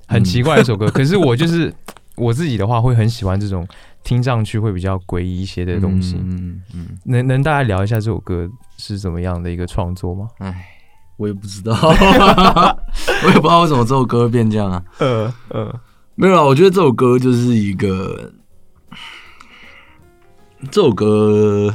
[0.07, 0.87] 很奇怪的一首歌。
[0.87, 1.73] 可是我就是
[2.15, 3.65] 我自己的话，会很喜欢这种
[4.03, 6.17] 听上去会比较诡异一些的东西。
[6.19, 10.27] 嗯嗯，能能大家聊一下这首歌是怎么样的一个创作吗？
[10.39, 10.67] 哎，
[11.15, 14.83] 我也不知道， 我也不知道为什么这首歌会变这样啊。
[14.99, 15.79] 呃呃，
[16.15, 18.31] 没有啊，我觉得这首歌就是一个，
[20.71, 21.73] 这首歌，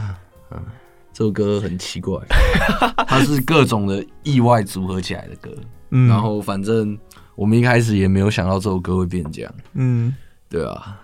[0.50, 0.64] 嗯，
[1.12, 2.18] 这首歌很奇怪，
[3.06, 5.50] 它是各种的意外组合起来的歌。
[5.90, 6.08] 嗯。
[6.08, 6.98] 然后反正
[7.34, 10.14] 我们一开始也没有想到这首歌会变这样，嗯。
[10.48, 10.98] 对啊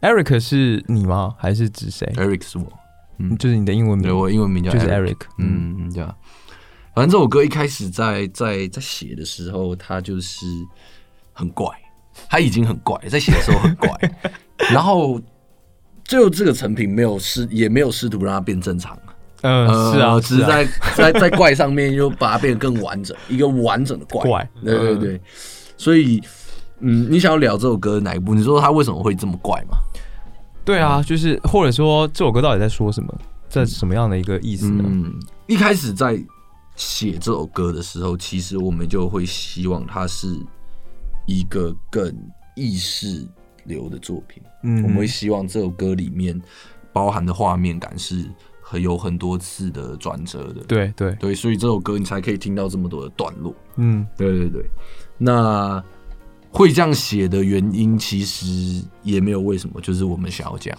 [0.00, 1.34] ，Eric 是你吗？
[1.38, 2.72] 还是指谁？，Eric 是我，
[3.18, 3.36] 嗯。
[3.36, 4.08] 就是你的英文名。
[4.08, 4.70] 对，我英文名叫。
[5.38, 6.14] 嗯嗯，对啊。
[6.94, 10.46] 反正这首歌一开始在在在写的时候，它就是
[11.32, 11.66] 很怪，
[12.28, 13.90] 它已经很怪，在写的时候很怪，
[14.72, 15.20] 然后
[16.10, 18.98] 最后这个成品没有试，也没有试图让它变正常。
[19.42, 24.20] 嗯，呃，是啊，是啊只是在在在怪上面又把它变得更完整，一个完整的怪。
[24.24, 25.20] 怪对对对，
[25.76, 26.20] 所以，
[26.80, 28.34] 嗯，你想要聊这首歌哪一部？
[28.34, 29.78] 你说它为什么会这么怪吗？
[30.64, 33.14] 对啊，就是或者说这首歌到底在说什么，
[33.48, 34.82] 在什么样的一个意思呢？
[34.84, 35.14] 嗯，
[35.46, 36.20] 一开始在
[36.74, 40.26] 写这首歌的时候，其实我们就会希望它是
[41.28, 42.12] 一个更
[42.56, 43.24] 意识
[43.62, 44.42] 流的作品。
[44.62, 46.40] 嗯我们会希望这首歌里面
[46.92, 48.24] 包含的画面感是
[48.60, 50.62] 很有很多次的转折的。
[50.68, 53.54] 对对，对，所以这首歌你才可以听到这么多的段落。
[53.76, 54.06] 嗯。
[54.16, 54.70] 对对对，
[55.18, 55.82] 那
[56.52, 60.78] 会这样写的原因其实也没有为什么，就是我们想要这样，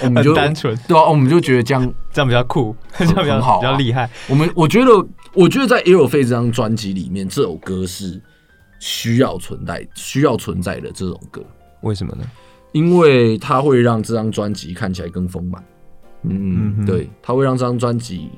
[0.00, 4.08] 对 我们就单纯，对啊，我们就觉得这样 这样比较酷，这样比较好啊比较厉害。
[4.26, 4.90] 我们我觉得，
[5.34, 8.18] 我觉得在《飞》这张专辑里面，这首歌是
[8.78, 11.44] 需要存在、需要存在的这首歌，
[11.82, 12.24] 为什么呢？
[12.72, 15.64] 因为它会让这张专辑看起来更丰满。
[16.22, 18.28] 嗯嗯，对，它会让这张专辑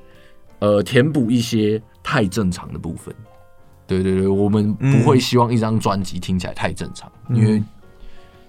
[0.59, 3.15] 呃填补一些太正常的部分。
[3.87, 7.63] 对对对，我们不会希望一张专辑听起来太正常，嗯因为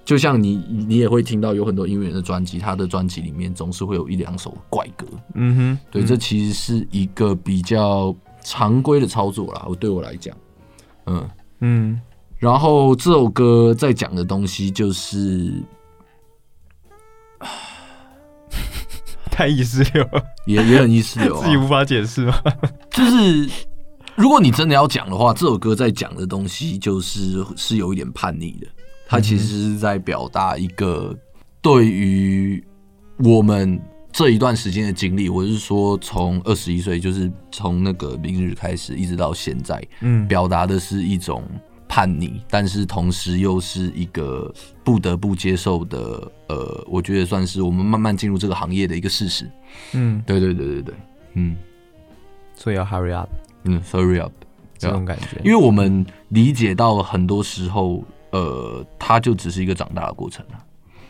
[0.03, 5.07] 就像你你也会听到有很多音乐人的专辑，他的专辑里面总是会有一两首怪歌。
[5.33, 9.65] 嗯哼，对，这其实是一个比较常规的操作啦。
[9.67, 10.35] 我对我来讲，
[11.05, 11.29] 嗯，
[11.61, 12.01] 嗯
[12.41, 15.61] 然后这首歌在讲的东西就是，
[19.29, 21.67] 太意识流了，也也很意思流自己无啊。
[21.67, 22.33] 法解释吗？
[22.89, 23.47] 就是
[24.15, 28.65] 如果你真的要讲的话，这首歌在讲的东西就是是有一点叛逆的。
[29.07, 31.15] 它其实是在表达一个
[31.61, 32.63] 对于
[33.19, 33.79] 我们
[34.11, 41.43] 这一段时间的经历，我是说从二十一岁，就是从那个明日开始，一直到现在，嗯表达的是一种
[41.91, 44.49] 叛逆，但是同时又是一个
[44.81, 49.45] 不得不接受的，呃，我觉得算是我们慢慢进入这个行业的一个事实。
[49.91, 50.95] 嗯，对对对对对，
[51.33, 51.57] 嗯。
[52.55, 53.27] 所以要 hurry up
[53.65, 54.31] 嗯，hurry up，
[54.77, 60.63] 这种感觉，因为我们理解到很多时候，呃，它就只是一个长大的过程啊。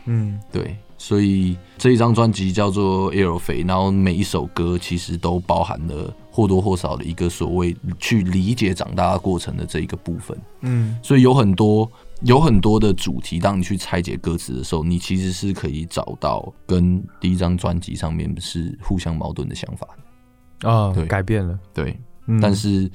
[0.06, 0.40] 嗯。
[0.50, 10.36] 对，所以这一张专辑叫做《Aero 飞》，然后每一首歌其实都包含了或多或少的一个所谓去理解长大的过程的这一个部分。
[10.62, 11.90] 嗯所以有很多
[12.22, 20.70] 有很多的主题，当你去拆解歌词的时候，你其实是可以找到跟第一张专辑上面是互相矛盾的想法的。
[20.70, 22.90] 啊对，改变了，对，嗯但是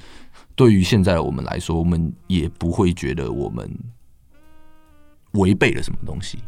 [0.56, 3.70] 对于现在的我们来说，我们也不会觉得我们
[5.32, 6.38] 违背了什么东西。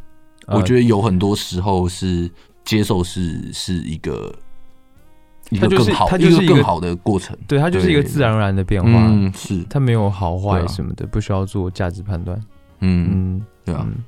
[0.47, 2.29] 呃我觉得有很多时候是
[2.65, 4.35] 接受是是一个
[5.49, 7.37] 一个它就是更好它就是一个更好的过程。
[7.49, 12.39] 对，它就是一个自然而然的变化，嗯，是，它没有好坏什么的，不需要做价值判断。
[12.81, 14.05] 嗯，嗯对啊，嗯。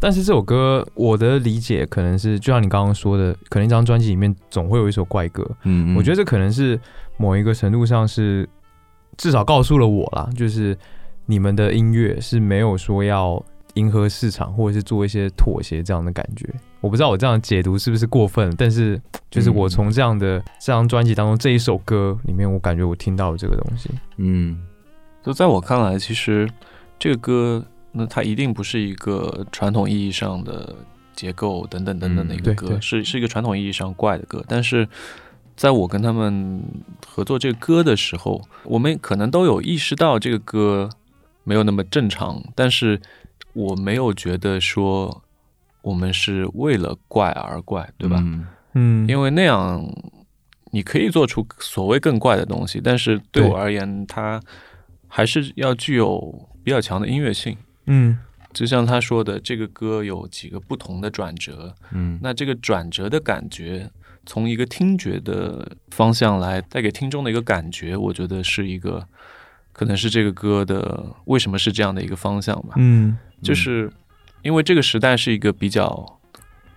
[0.00, 5.48] 但是这首歌，我的理解可能是，就像你刚刚说的，可能一张专辑里面总会有一首怪歌。
[5.62, 6.78] 嗯，我觉得这可能是
[7.16, 8.46] 某一个程度上是，
[9.16, 10.76] 至少告诉了我啦，就是
[11.24, 13.42] 你们的音乐是没有说要
[13.74, 16.46] 迎合市场，或者是做一些妥协这样的感觉。
[16.84, 23.88] 我不知道我这样解读是不是过分，但是就是我从这样的这张专辑当中这一首歌里面，我感觉我听到了这个东西。
[24.18, 24.62] 嗯
[25.24, 26.46] 就在我看来，其实
[26.98, 30.76] 这个歌，那它一定不是一个传统意义上的
[31.14, 34.44] 结构等等等等的一个歌，嗯对对是是一个传统意义上怪的歌。
[34.46, 34.86] 但是，
[35.56, 36.62] 在我跟他们
[37.06, 40.90] 合作这个歌的时候，我们可能都有意识到这个歌
[41.44, 43.00] 没有那么正常，但是
[43.54, 45.22] 我没有觉得说
[45.84, 48.16] 我们是为了怪而怪，对吧？
[48.20, 49.80] 嗯嗯，因为那样
[50.72, 54.40] 你可以做出所谓更怪的东西，但是对对我而言，它
[55.06, 57.56] 还是要具有比较强的音乐性。
[57.86, 58.18] 嗯
[58.52, 63.90] 就像他说的，这个歌有几个不同的转折，嗯那这个转折的感觉，
[64.24, 69.04] 从一个听觉的方向来带给听众的一个感觉，我觉得是一个，
[69.72, 72.74] 可能是这个歌的为什么是这样的一个方向吧。
[72.76, 73.92] 嗯就是
[74.44, 76.20] 因为这个时代是一个比较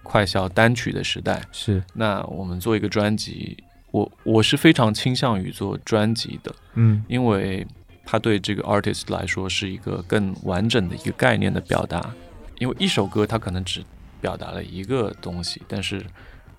[0.02, 3.56] 快消单曲的时代，是那我们做一个专辑，
[3.92, 7.68] 我我是非常倾向于做专辑的，嗯因为
[8.06, 12.14] 它对这个 artist 来说是一个更完整的一个概念的表达。
[12.60, 13.84] 因为一首歌它可能只
[14.20, 16.04] 表达了一个东西，但是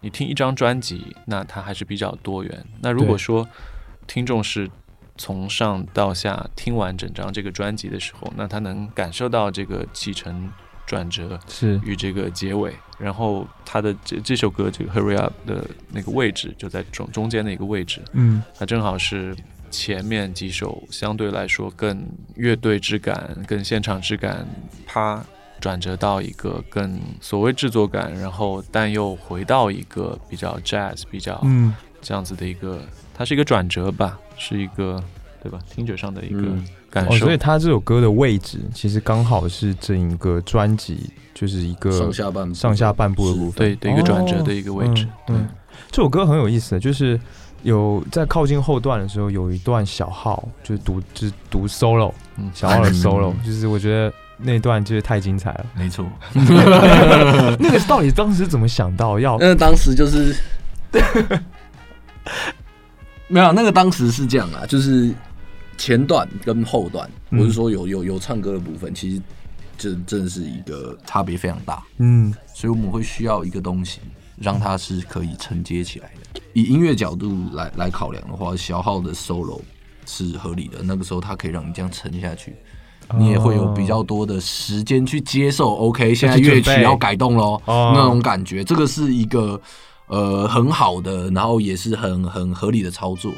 [0.00, 2.64] 你听一张专辑，那它还是比较多元。
[2.80, 3.48] 那如果说
[4.06, 4.70] 听众是
[5.16, 10.48] 从上到下听完整张这个专辑的时候，那他能感受到这个起承
[10.88, 11.78] 转折，是。
[11.84, 15.62] 与这个结尾，然后他的这这首歌这个 Hurry Up 的
[15.92, 18.42] 那个位置就在中中间的一个位置，嗯。
[18.58, 19.36] 它正好是
[19.70, 22.02] 前面几首相对来说更
[22.36, 24.48] 乐队质感、更现场质感，
[24.86, 25.22] 啪
[25.60, 31.74] 转折到一个更所谓制作感，然后但又回到一个比较 jazz、比较嗯。
[32.00, 32.80] 这样子的一个，
[33.12, 35.02] 它是一个转折吧，是一个
[35.42, 35.58] 对吧？
[35.68, 36.42] 听觉上的一个
[36.90, 37.18] 感受。
[37.18, 45.06] 所以他这首歌的位置其实刚好是整个专辑就是一个上下半部上下半部的部分，对的一个转折哦的一个位置。
[45.28, 45.48] 嗯，嗯
[45.90, 47.18] 这首歌很有意思，就是
[47.62, 55.66] 有在靠近后段的时候有一段小号，就是读就是读 solo，嗯小号的嗯 solo，就是我觉得那段就是太精彩了。
[55.74, 56.06] 没错。
[56.34, 59.36] 那个到底当时怎么想到要？
[59.38, 60.34] 那当时就是
[63.28, 65.12] 没有那个当时是这样啊，就是
[65.78, 69.22] 前段跟后段，嗯我是说有有有唱歌的部分，其实
[69.78, 74.00] 这真的是一个差别非常大，嗯所以我们会需要一个东西
[74.36, 76.40] 让它是可以承接起来的。
[76.52, 79.60] 以音乐角度来来考量的话，小号的 solo
[80.04, 82.54] 是合理的，那个时候它可以让你这样沉下去。
[83.18, 85.74] 你也会有比较多的时间去接受。
[85.76, 89.58] OK，现在乐曲要改动喽，哦那种感觉，这个是一个
[90.08, 93.32] 呃很好的，然后也是很很合理的操作。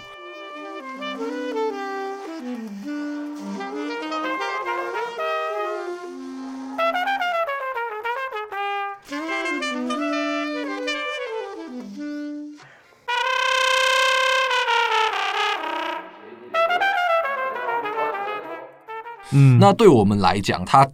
[19.33, 20.89] 嗯，那对我们来讲，它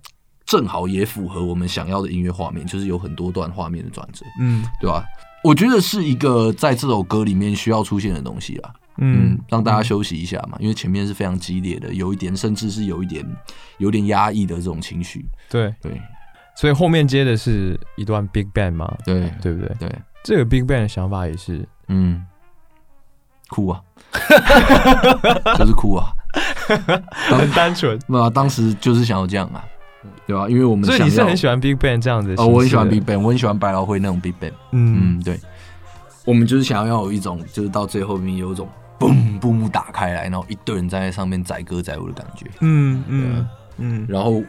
[0.45, 5.05] 正好也符合我们想要的音乐画面，就是有很多段画面的转折，嗯对吧？
[5.43, 8.72] 我觉得是一个在这首歌里面需要出现的东西啦。
[8.99, 13.22] 嗯嗯，让大家休息一下嘛，因为前面是非常激烈的，有一点甚至是有一点
[13.76, 15.22] 有点压抑的这种情绪。
[15.51, 16.01] 对，对
[16.57, 19.76] 所以后面接的是一段 Big Bang 嘛，对对不对？
[19.78, 22.24] 对，这个 Big Bang 的想法也是，嗯，
[23.49, 23.82] 哭啊，
[25.59, 26.11] 就是哭啊。
[27.31, 27.99] 很单纯。
[28.07, 29.64] 那、啊、当时就是想要这样啊，
[30.27, 30.49] 对吧？
[30.49, 32.35] 因为我们所以你是想要很喜欢 Big Bang 这样子？
[32.39, 34.53] 哦，我很喜欢 Big Bang，我很喜欢百老汇那种 Big Bang。
[34.73, 35.41] 嗯嗯，对，
[36.25, 42.47] 我们就是想要有一种，就是到最后面有一种嘣，布幕打开来，然后一堆人站在上面载歌载舞的感觉。
[42.61, 43.49] 嗯嗯
[43.79, 44.43] 嗯然后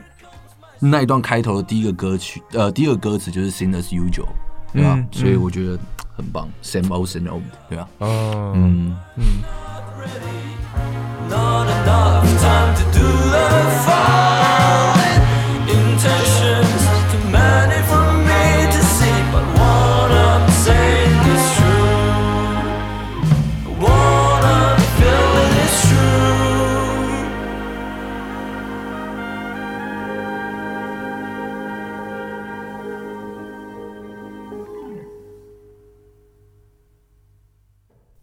[0.79, 4.27] 那一段开头的第一个歌曲，呃，第一个歌词就是 Sing as usual，
[4.73, 4.93] 对吧？
[4.95, 5.77] 嗯所以我觉得
[6.15, 7.87] 很棒，Same old same old，对吧？
[7.99, 9.23] 哦嗯，嗯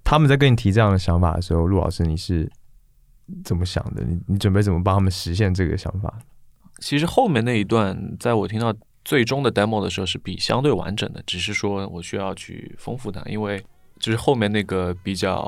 [0.06, 2.48] 他们在跟你提这样的想法的时候，陆老师你是
[3.44, 4.04] 怎么想的？
[4.04, 6.12] 你你准备怎么帮他们实现这个想法？
[6.80, 13.64] 其实后面那一段，在我听到最终的 demo 的时候是比相对完整的，只是说我需要去丰富它，因为
[13.98, 15.42] 就是后面那个比较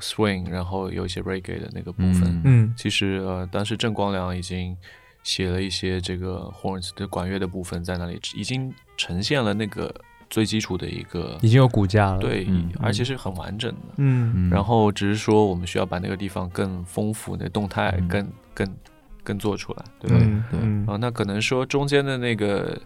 [0.00, 4.76] swing，然后有一些 reggae 的那个部分，嗯嗯其实呃，当时郑光良已经
[5.22, 9.94] 写了一些这个 horns 的管乐的部分在那里，已经呈现了那个
[10.28, 13.94] 最基础的一个已经有骨架了。，对，嗯而且是很完整的。
[13.98, 14.32] 嗯。
[14.34, 14.50] 嗯。
[14.50, 18.08] 然后只是说我们需要把那个地方更丰富，那动态嗯。
[18.08, 18.76] 更更
[19.22, 20.16] 更做出来，对吧？
[20.20, 20.60] 嗯对。
[20.62, 20.86] 嗯。
[20.86, 22.78] 啊，那可能说中间的那个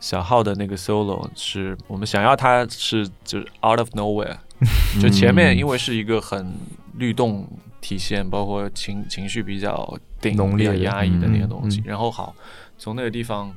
[0.00, 4.36] 小号的那个 solo 是我们想要它是就是 out of nowhere，
[5.00, 6.52] 就前面因为为是一个很
[6.96, 7.46] 律动
[7.80, 9.74] 体现，包括情情绪比较
[10.20, 11.84] 顶、比较浓烈压抑的那个嗯东西，嗯。
[11.86, 12.34] 然后好
[12.78, 13.52] 从那个地方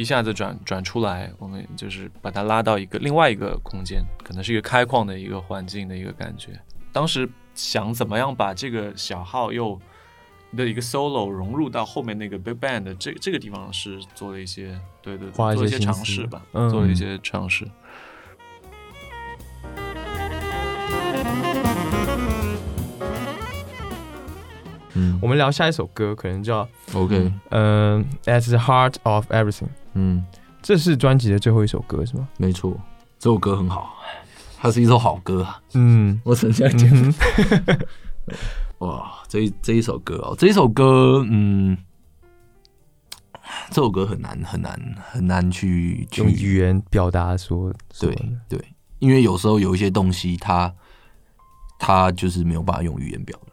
[0.00, 6.58] 一下子转转出来，我们就是把它拉到一个另外一个空间，可能是一个开矿的一个环境的一个感觉。
[6.90, 9.78] 当时想怎么样把这个小号又
[10.56, 17.68] 的一个 solo 融入到后面那个 big band 的这这个地方是做了一些对对做了一些尝试吧，嗯做了一些尝试。
[25.00, 25.18] 嗯。
[25.22, 30.24] 我们聊下一首歌，可能叫 OK，嗯、At the Heart of Everything，嗯，
[30.62, 32.28] 这是专辑的最后一首歌是吗？
[32.36, 32.78] 没错，
[33.18, 33.96] 这首歌很好，
[34.58, 35.42] 它是一首好歌。
[35.44, 36.20] 啊，嗯。
[36.24, 36.88] 我只能这样讲。
[36.92, 37.14] 嗯。
[38.78, 41.76] 哇，这一这一首歌哦，这一首歌，嗯，
[43.70, 44.80] 这首歌很难很难
[45.10, 48.16] 很难去去用语言表达说，对
[48.48, 48.58] 对，
[48.98, 50.72] 因为有时候有一些东西它，
[51.78, 53.49] 它就是没有办法用语言表达，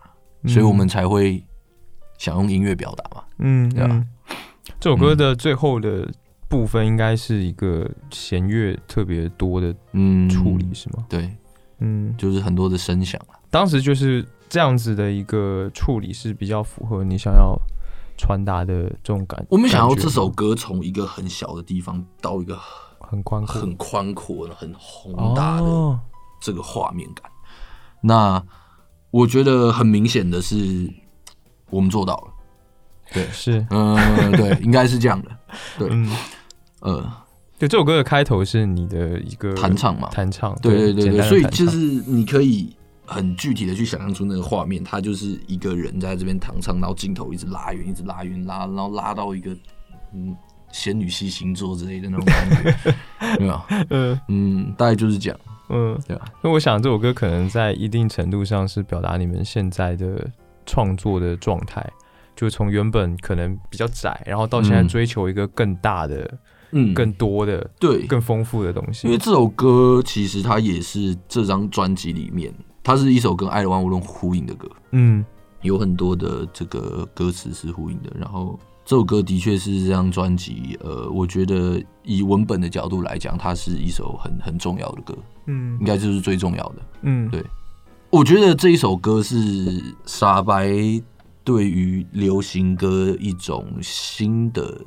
[0.47, 1.43] 所以我们才会
[2.17, 3.23] 想用音乐表达嘛。
[3.39, 4.07] 嗯，对吧嗯
[4.79, 6.07] 这首歌的最后的
[6.47, 11.05] 部分应该是一个弦乐特别多的嗯，处理，是吗？
[11.09, 11.35] 对，
[11.79, 13.39] 嗯，就是很多的声响啊。
[13.49, 17.57] 当时就是这样子的一个处理是比较符合你想要
[18.17, 19.45] 传达的这种感。
[19.49, 22.57] 我们想要这首歌从一个很小的地方到一个
[22.99, 25.99] 很宽阔、很宽阔、很宏大的哦，
[26.41, 27.31] 这个画面感。
[28.01, 28.43] 那
[29.17, 30.87] 我觉得很明显的是，
[31.71, 32.33] 我们做到了。
[33.11, 33.95] 对是，嗯，
[34.33, 35.31] 对，应该是这样的。
[35.79, 36.07] 对，嗯，
[36.81, 37.11] 呃，
[37.57, 42.71] 对，这首歌的开头是你的一个弹唱嘛弹唱，对对对对，所以就是你可以
[43.07, 49.49] 很具体的去想象出那个画面，他就是一个人在这边弹唱，然后镜头一直拉远，一直拉远，拉，然后拉到一个
[50.13, 50.35] 嗯
[50.71, 52.95] 仙女系星座之类的那种感觉，
[53.39, 53.65] 对吧？
[53.89, 55.39] 嗯嗯，大概就是这样，
[55.69, 56.25] 嗯，对吧？
[56.41, 60.29] 那我想这首歌可能在一定程度上是表达你们现在的
[60.65, 61.85] 创作的状态，
[62.35, 66.39] 就从原本可能比较窄，然后到现在嗯追求一个更大的、
[66.71, 69.07] 嗯，更多的、对，更丰富的东西。
[69.07, 72.53] 因为这首歌其实它也是这张专辑里面，
[72.83, 75.25] 它是一首跟《爱的万物论》呼应的歌，嗯
[75.63, 78.11] 有很多的这个歌词是呼应的。
[78.17, 78.57] 然后
[78.87, 85.13] 这首歌的确是这张专辑，呃，我觉得以文本的角度来讲，它是一首很很重要的歌，
[85.47, 86.75] 嗯应该就是最重要的。
[87.01, 87.43] 嗯，对
[88.09, 90.71] 我觉得这一首歌是傻白
[91.43, 94.79] 对于流行歌一种新的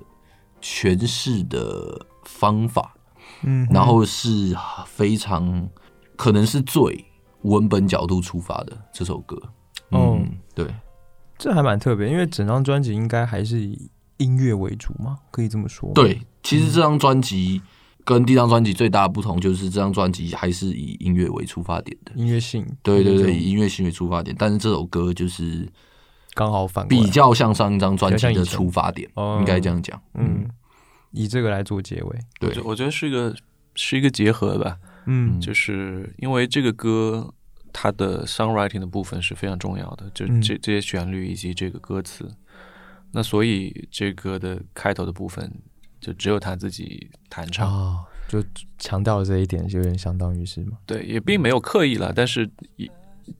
[0.62, 2.94] 诠释的方法。
[3.42, 5.68] 嗯，然后是非常
[6.16, 7.05] 可能是最
[7.42, 9.36] 文本角度出发的这首歌。
[9.90, 10.66] 哦嗯，对，
[11.41, 15.95] 这还蛮特别，因为整张专辑应该还是以音乐为主嘛，可以这么说吗。
[15.95, 17.62] 对，其实这张专辑
[18.05, 22.12] 跟第一张专辑最大的不同就是这张专辑还是以音乐为出发点的。
[22.14, 25.66] 音乐性，对对对，以音乐性为出发点，但是这首歌就是
[26.34, 29.99] 刚好反比较像上一张专辑的出发点，哦应该这样讲。
[30.12, 30.47] 嗯，
[31.12, 32.18] 以这个来做结尾。
[32.43, 33.34] 我对，我觉得是一个
[33.74, 34.76] 是一个结合吧，
[35.07, 37.32] 嗯就是因为这个歌
[37.72, 40.40] 它的 songwriting 的部分是非常重要的，就嗯。
[40.40, 42.30] 这这些旋律以及这个歌词，
[43.12, 45.52] 那所以这歌的开头的部分
[46.00, 48.42] 就只有他自己弹唱，啊，就
[48.78, 50.78] 强调了这一点，就有点相当于是嘛。
[50.86, 52.90] 对，也并没有刻意了，但是以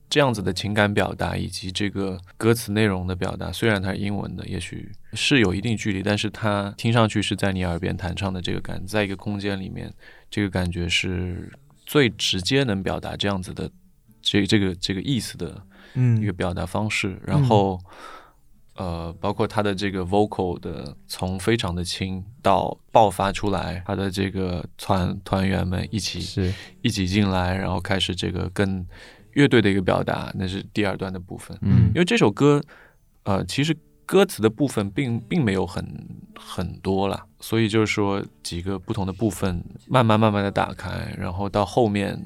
[0.09, 9.93] 这样子的情感表达以及这个歌词内容的表达，虽然它是英文的，也许是有一定距离，但是它听上去是在你耳边弹唱的这个感，在一个空间里面，
[10.31, 11.51] 这个感觉是
[11.87, 13.71] 最直接能表达这样子的
[14.21, 15.47] 这这个这个意思的
[15.95, 17.79] 一个嗯表达方式，然后。
[18.77, 26.51] 呃，包括他的这个 vocal 的从非常的轻到爆发出来，他的这个团团员们一起是
[26.81, 28.87] 一起进来，然后开始这个跟
[29.33, 31.55] 乐队的一个表达，那是第二段的部分。
[31.61, 32.63] 嗯因为这首歌，
[33.25, 35.85] 呃，其实歌词的部分并并没有很
[36.35, 42.19] 很多啦，所以就是说几个不同的部分慢慢慢慢的打开，然后到后面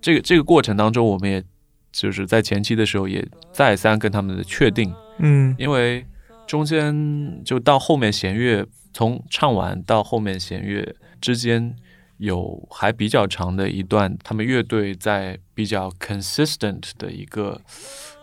[0.00, 1.42] 这个这个过程当中，我们也
[1.90, 5.54] 就是在前期的时候也再三跟他们的确定，嗯。
[5.58, 6.06] 因为
[6.46, 11.74] 中间就到后面弦乐，从唱完到后面弦乐之间
[12.18, 17.60] 有还比较长的一段，他们乐队在比较 consistent 的一个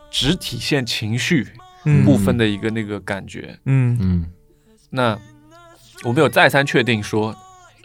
[0.09, 1.47] 只体现情绪
[1.85, 2.05] 嗯。
[2.05, 3.59] 部分的一个那个感觉。
[3.65, 3.97] 嗯。
[3.99, 4.25] 嗯。
[4.91, 5.19] 那
[6.03, 7.35] 我们有再三确定说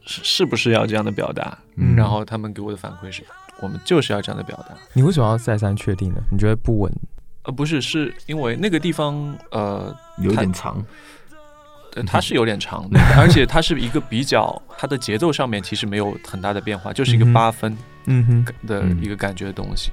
[0.06, 1.96] 是是不是要这样的表达，嗯。
[1.96, 3.22] 然后他们给我的反馈是
[3.60, 4.74] 我们就是要这样的表达。
[4.92, 6.20] 你为什么要再三确定呢？
[6.30, 6.92] 你觉得不稳？
[7.44, 10.84] 呃，不是，是因为那个地方，呃，有点长。
[11.92, 19.90] 对，它是有点长的， 而且它是一个比较，它的节奏上面其实没有很大的变化，就是一个八分嗯哼，的嗯一个感觉的东西。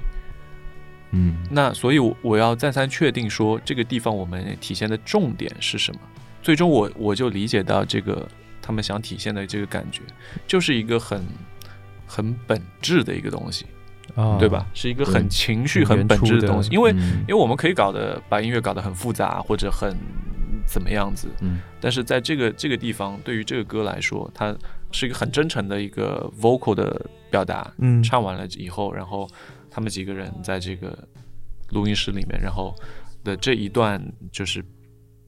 [1.10, 6.00] 嗯那所以我，我要再三确定说这个地方我们体现的重点是什么。
[6.42, 8.28] 最终我我就理解到这个
[8.60, 10.02] 他们想体现的这个感觉，
[10.46, 11.24] 就是一个很
[12.08, 13.66] 很本质的一个东西，
[14.16, 14.66] 啊，对吧？？
[14.74, 19.94] 是一个很情绪、很很本质的东西，因为嗯因为我们可以搞得把音乐搞得很复杂或者很
[20.66, 24.56] 怎么样子，嗯但是在这个这个地方，对于这个歌来说，它
[24.90, 27.70] 是一个很真诚的一个 vocal 的表达。
[27.78, 29.28] 嗯，唱完了以后，然后
[29.70, 30.98] 他们几个人在这个
[31.70, 32.74] 录音室里面，然后
[33.22, 34.02] 的这一段
[34.32, 34.64] 就是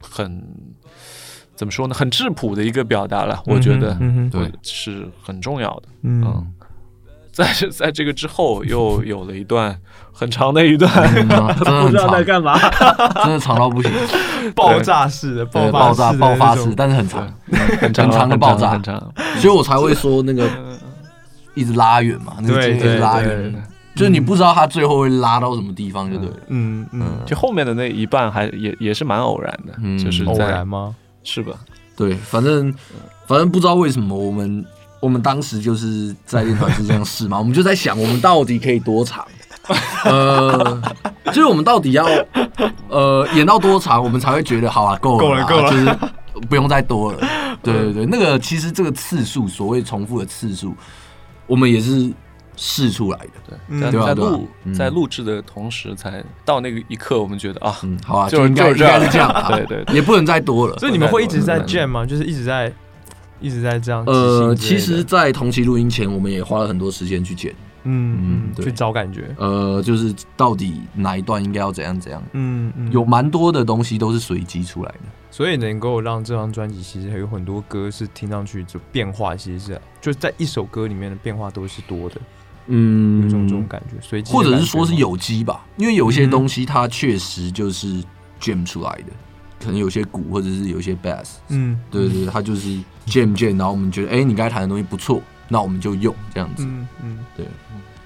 [0.00, 0.42] 很
[1.54, 3.42] 怎么说呢，很质朴的一个表达了。
[3.46, 3.94] 我觉得
[4.30, 5.88] 对是很重要的。
[6.02, 6.54] 嗯嗯
[7.32, 9.76] 在这在这个之后，又 有了一段
[10.12, 11.28] 很长的一段，嗯
[11.58, 12.58] 真的很长，干嘛，
[13.24, 13.90] 真的长到不行，
[14.54, 17.32] 爆炸式的，对爆爆炸式爆发式，但是很长，
[17.80, 18.98] 很很长的爆炸很长。
[19.38, 20.48] 所以我才会说那个
[21.54, 23.54] 一直拉远嘛，那个一直拉远，
[23.94, 26.36] 就是你不知道他最后会拉到什么地方就对了。
[26.48, 30.94] 嗯嗯，就后面的那一半还也也是蛮偶然的，嗯就是偶然吗？
[31.22, 31.52] 是吧？
[31.96, 32.72] 对，反正
[33.26, 34.64] 反正不知道为什么我们
[35.00, 39.26] 我们当时就是在练团是这样试嘛，我们就在想我们到底可以多长，
[40.04, 40.80] 呃，
[41.26, 42.06] 就是我们到底要
[42.88, 45.98] 呃演到多长，我们才会觉得好啊，够了啦，够了够了就是
[46.48, 47.18] 不用再多了。
[47.62, 50.74] 对对对，那个其实这个次数，所谓重复的次数，
[51.46, 52.10] 我们也是
[52.56, 53.30] 试出来的。
[53.48, 60.78] 对，嗯在录嗯在录制的同时，才到那个一刻，我们觉得啊，嗯，好啊，就应该应就这样该是这样啊， 对对对也不能再多了。
[60.78, 62.06] 所以你们会一直在对 jam 吗？
[62.06, 62.72] 就是一直在
[63.40, 64.54] 一直在这样呃。
[64.54, 69.34] 其实，在同期录音前，我们也花了很多时间去剪，嗯去找感觉。
[69.38, 75.00] 呃，就是到底哪一段应该要怎样怎样，嗯嗯，有蛮多的东西都是随机出来的。
[75.30, 82.16] 所以能够让这张专辑其实还有很多歌是听上去就变化，其实是就在一首歌里面的变化都是多的，
[82.66, 83.22] 嗯。
[83.22, 88.02] 有这种这种感觉，随机或者是说是有机吧，因为有些嗯东西它确实就是
[88.40, 89.12] jam 出来的，
[89.60, 91.78] 可能有些鼓或者是有些 bass，嗯。
[91.90, 92.68] 对对对，它就是
[93.06, 96.64] jam jam，然后我们觉得哎、你刚才弹的东西不错，那我们就用这样子。
[96.64, 97.18] 嗯嗯。
[97.36, 97.46] 对，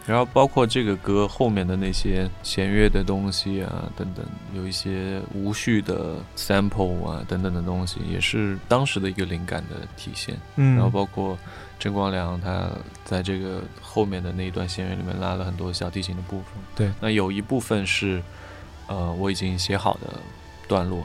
[0.07, 4.25] 然后包括这个歌后面的那些弦乐的东西啊，等等，
[4.55, 10.37] 有一些无序的 sample 啊，等等的东西，也是当时的一个灵感的体现。
[10.57, 11.39] 嗯，然后包括
[11.79, 12.71] 郑光良他
[13.05, 16.47] 在这个后面的那一段弦乐里面拉了很多小提琴的部分。
[16.75, 18.23] 对，那有一部分是
[18.87, 20.21] 呃我已经写好的
[20.69, 21.03] 段落，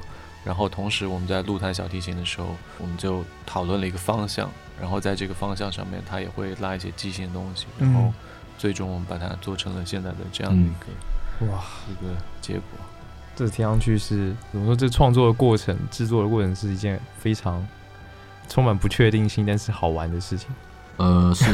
[0.50, 4.50] 然后同时我们在录弹小提琴的时候，我们就讨论了一个方向，
[4.82, 8.14] 然后在这个方向上面，他也会拉一些即兴的东西，然后嗯
[8.58, 12.64] 最终我们把它做成了现在的这样的一个、哇，一个结果。
[13.36, 14.76] 这听上去是怎么说？
[14.76, 17.64] 这创作的过程、制作的过程是一件非常
[18.47, 20.50] 充满不确定性，但是好玩的事情。
[20.97, 21.45] 呃，是，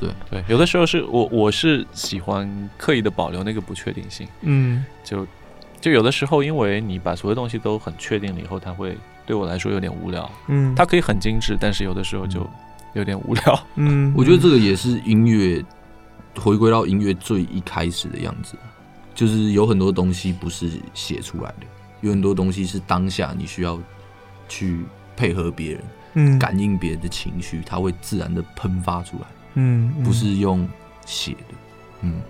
[0.00, 5.26] 对 对，有的时候是我我是喜欢刻意的保留那个不确定性，嗯就
[5.82, 10.30] 就有的时候，因为你把所有东西都很确定了以后，它会对我来说有点无聊。
[10.46, 12.48] 嗯，它可以很精致，但是有的时候就
[12.94, 13.66] 有点无聊。
[13.74, 15.62] 嗯， 我觉得这个也是音乐
[16.38, 18.54] 回归到音乐最一开始的样子，
[19.14, 21.66] 就是有很多东西不是写出来的，
[22.00, 23.78] 有很多东西是当下你需要
[24.48, 24.80] 去
[25.16, 25.82] 配合别人，
[26.14, 30.66] 嗯感应别人的情绪，它会自然的喷发出来，嗯嗯不是用
[31.04, 31.54] 写的。
[32.02, 32.20] 嗯，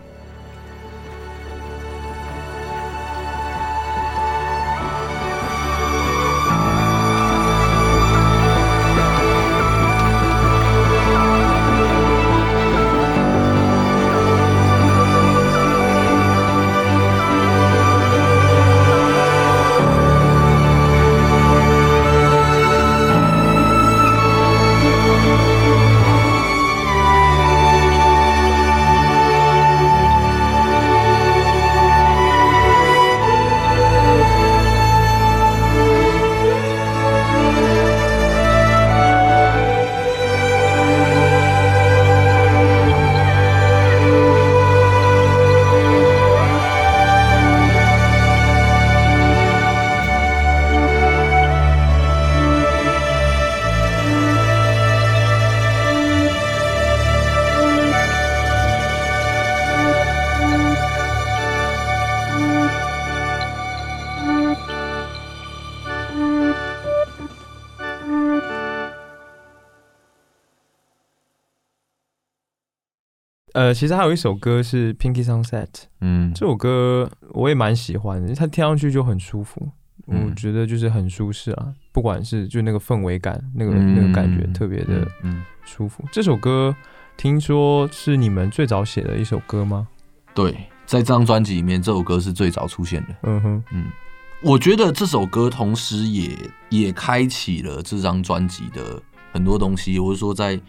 [73.72, 75.64] 呃，其实还有一首歌是《Pinky Sunset》，
[76.02, 79.66] 嗯这首歌我也蛮喜欢的，它听上去就很舒服，
[80.08, 86.04] 嗯我觉得就是很舒适啊，不管是就那个氛围感，那个、嗯那个感觉特别的嗯，舒服。
[86.12, 86.76] 这首歌
[87.16, 89.88] 听说是你们最早写的一首歌吗？
[90.34, 90.52] 对，
[90.84, 93.14] 在这张专辑里面，这首歌是最早出现的。
[93.22, 93.86] 嗯哼，嗯，
[94.42, 96.36] 我觉得这首歌同时也
[96.68, 99.02] 也开启了这张专辑的
[99.32, 99.98] 很多东西。
[99.98, 100.60] 我是说在，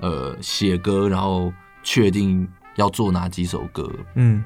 [0.00, 1.52] 呃写歌，然后
[1.86, 4.42] 确定要做哪几首歌，嗯，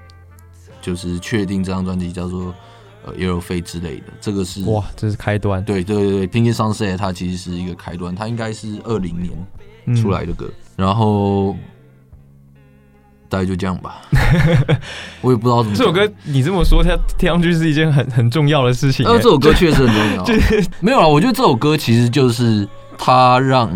[0.82, 2.54] 就是确定这张专辑叫做
[3.02, 4.04] 呃 Yellow Fate 之类的。
[4.20, 9.32] 这个是哇，这是开端，对对对对，Pinky Sunset 它其实是一个开端，它应该是二零年
[9.86, 11.56] 嗯出来的歌，然后
[13.30, 14.02] 大概就这样吧。
[15.22, 19.12] 我也不知道怎么这首歌你这么说，它听上去是一件很很重要的事情欸。
[19.12, 20.24] 呃，这首歌确实很重要。
[20.80, 22.68] 没有啊，我觉得这首歌其实就是
[22.98, 23.72] 它让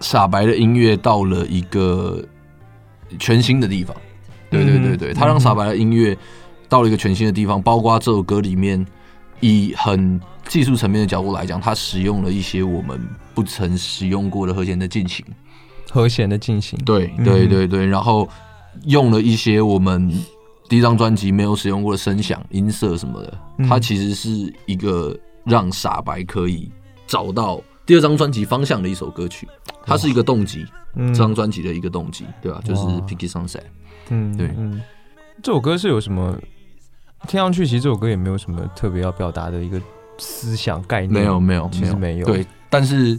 [0.00, 2.24] 傻白的音乐到了一个
[3.18, 3.96] 全新的地方。
[4.50, 6.16] 对对对对，嗯它让傻白的音乐
[6.68, 8.84] 到了一个全新的地方，包括这首歌里面
[9.40, 13.00] 以很技术层面的角度来讲，他使用了一些我们
[13.34, 15.24] 不曾使用过的和弦的进行。
[15.90, 16.78] 和弦的进行。
[16.84, 18.28] 对嗯对对对，然后
[18.84, 20.10] 用了一些我们
[20.68, 26.70] 第一张专辑没有使用过的声响、音色什么的，嗯它其实是一个让傻白可以
[27.06, 29.48] 找到第二张专辑方向的一首歌曲，
[29.84, 31.12] 它是一个动机，嗯。
[31.12, 33.62] 这张专辑的一个动机，对吧、就是 Pinky Sunset。
[34.08, 34.50] 嗯，对。
[34.56, 34.80] 嗯，
[35.42, 36.38] 这首歌是有什么？
[37.28, 39.80] 听上去其实这首歌也没有什么特别要表达的一个
[40.18, 42.26] 思想概念，没有没有其实没有。
[42.26, 43.16] 对，但是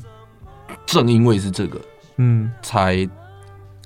[0.85, 1.79] 正因为是这个，
[2.17, 2.51] 嗯。
[2.61, 3.05] 才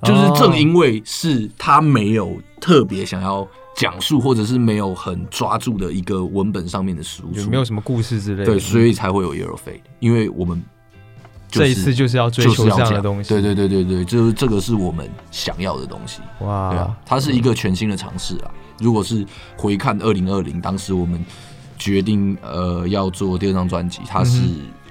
[0.01, 0.35] 就是哦。
[0.35, 3.47] 正因为是他没有特别想要
[3.77, 8.45] 讲述，或者是没有很抓住的一个文本上面的输出，有没有什么故事之类的？
[8.45, 10.59] 对，所以才会有 Yellow Fade，因为我们、
[11.47, 13.29] 就是、这一次就是要追求这样的东西。
[13.29, 16.21] 对对对对对，就是这个是我们想要的东西。
[16.39, 18.49] 哇，对啊，它是一个全新的尝试啊。
[18.79, 19.23] 如果是
[19.55, 21.23] 回看二零二零，当时我们
[21.77, 24.41] 决定呃要做第二张专辑，它是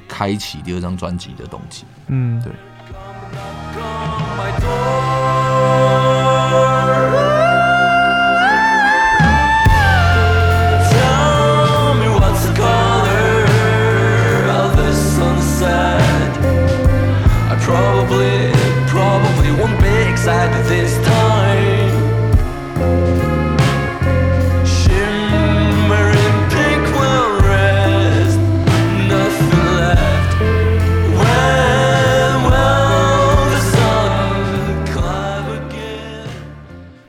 [0.07, 1.82] 开启第二张专辑的动机。
[2.07, 2.53] 嗯，对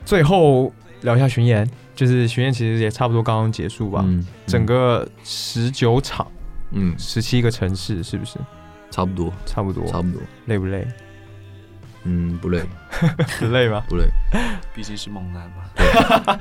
[0.08, 6.26] 最后聊一下巡演，就是巡演其实也差不多刚刚结束吧，嗯，整个十九场，
[6.70, 6.94] 嗯。
[6.98, 8.38] 十七个城市，是不是？
[8.90, 9.84] 差不多，差不多？
[9.86, 10.18] 差不多。
[10.46, 10.88] 累不累？
[12.04, 12.62] 嗯，不累，
[13.38, 13.84] 很 累吗？
[13.90, 14.06] 不累，
[14.74, 16.38] 毕竟是猛男嘛。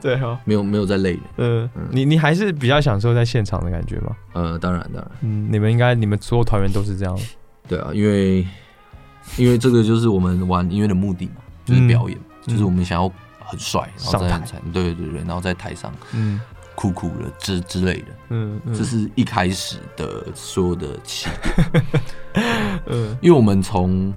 [0.00, 0.14] 对。
[0.22, 1.14] 哦，没有没有在累。
[1.14, 1.20] 的。
[1.44, 4.16] 呃，你你还是比较享受在现场的感觉吗？
[4.34, 7.18] 呃，当然当然，嗯，你们应该你们所有团员都是这样，
[7.66, 8.46] 对啊，因为
[9.36, 11.88] 因为这个就是我们玩音乐的目的嘛，就是嗯。
[11.88, 13.12] 表演，嗯就是我们想要
[13.44, 14.46] 很帅，然后在上台。
[14.46, 16.40] 在对对对，然后在台上嗯。
[16.74, 18.06] 酷酷的之之类的。
[18.28, 21.28] 嗯嗯，这是一开始的所有的起
[22.86, 23.18] 嗯。
[23.20, 24.14] 因为我们从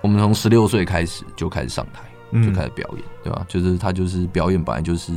[0.00, 2.00] 我们从十六岁开始就开始上台，
[2.32, 2.44] 嗯。
[2.44, 3.46] 就开始表演，对吧？
[3.48, 5.12] 就是他就是表演，本来就是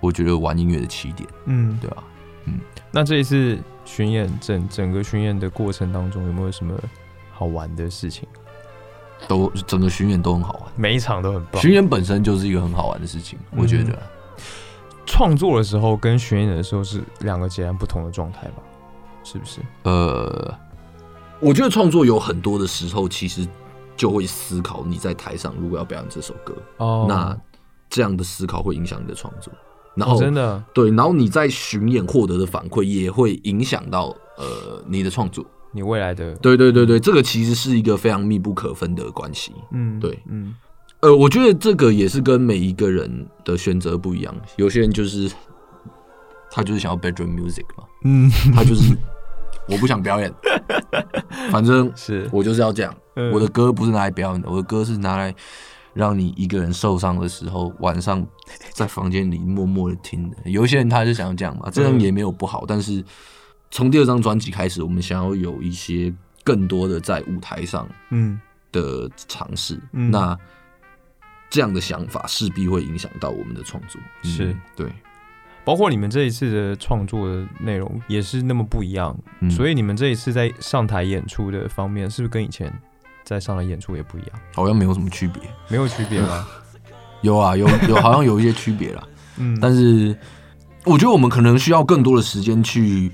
[0.00, 2.04] 我觉得玩音乐的起点，嗯，对吧？
[2.44, 2.60] 嗯。
[2.90, 6.78] 那这一次巡演整整个巡演的过程当中，有没有什么
[7.32, 8.28] 好玩的事情？
[9.26, 11.60] 都整个巡演都很好玩，每一场都很棒。
[11.60, 13.98] 巡演本身就是一个很好玩的事情，我觉得。
[15.10, 18.62] 创作的时候跟巡演的时候是两个截然不同的状态吧？
[19.24, 19.62] 是不是？
[19.84, 20.54] 呃，
[21.40, 23.48] 我觉得创作有很多的时候，其实
[23.96, 27.34] 就会思考你在台上如果要表演这首歌，哦那
[27.88, 29.50] 这样的思考会影响你的创作。
[29.94, 35.42] 然后、哦真的，对，然后你在巡演获得的反馈也会影响到呃你的创作。
[35.78, 39.52] 你未来的对对对对，这个其实是一个非常密不可分的关系。
[39.70, 40.54] 嗯对嗯
[41.00, 45.30] 呃，我觉得这个也是跟每一个人的选择不一样，有些人就是
[46.50, 48.96] 他就是想要 bedroom music 嘛，嗯他就是
[49.68, 50.34] 我不想表演，
[51.52, 52.92] 反正是我就是要这样。
[53.14, 55.32] 嗯我的歌不是拿来表演的，我的歌是拿来
[55.94, 58.26] 让你一个人受伤的时候，晚上
[58.72, 60.36] 在房间里默默的听的。
[60.50, 62.64] 有一些人他是想要这样嘛，这样也没有不好。
[62.66, 63.04] 但是
[63.70, 66.12] 从第二张专辑开始，我们想要有一些
[66.44, 68.40] 更多的在舞台上嗯
[68.72, 69.80] 的尝试。
[69.92, 70.36] 嗯那
[71.50, 74.00] 这样的想法势必会影响到我们的创作。
[74.24, 74.86] 嗯是对，
[75.64, 82.72] 包括你们这一次的创作的内容也是那么不一样，嗯所以你们这一次在上台演出的方面，是不是跟以前
[83.24, 84.40] 在上台演出也不一样？
[84.54, 85.42] 好像没有什么区别。
[85.68, 86.46] 没有区别吗？
[87.22, 89.02] 有啊，有有好像有一些区别啦。
[89.38, 90.16] 嗯，但是
[90.84, 93.10] 我觉得我们可能需要更多的时间去，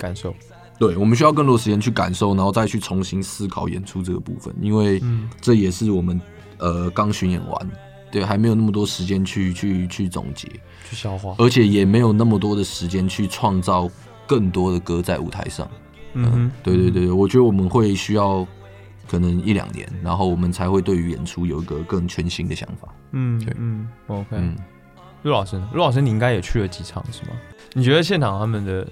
[0.00, 0.34] 感受，
[0.78, 6.18] 对我们需要更多时间去感受，然后再去重新思考演出这个部分，因为嗯这也是我们
[6.56, 7.70] 呃刚巡演完，
[8.10, 10.48] 对，还没有那么多时间去去去总结，
[10.88, 11.34] 去消化。
[11.38, 13.88] 而且也没有那么多的时间去创造
[14.26, 15.70] 更多的歌在舞台上。
[16.14, 18.44] 嗯哼，对对对，我觉得我们会需要
[19.08, 22.88] 可能一两年，然后我们才会对于演出有一个更全新的想法。
[23.12, 24.26] 嗯对嗯，OK。
[24.32, 24.56] 嗯，
[25.22, 27.36] 陆老师，陆老师你应该也去了几场是吗？
[27.74, 28.84] 你觉得现场他们的，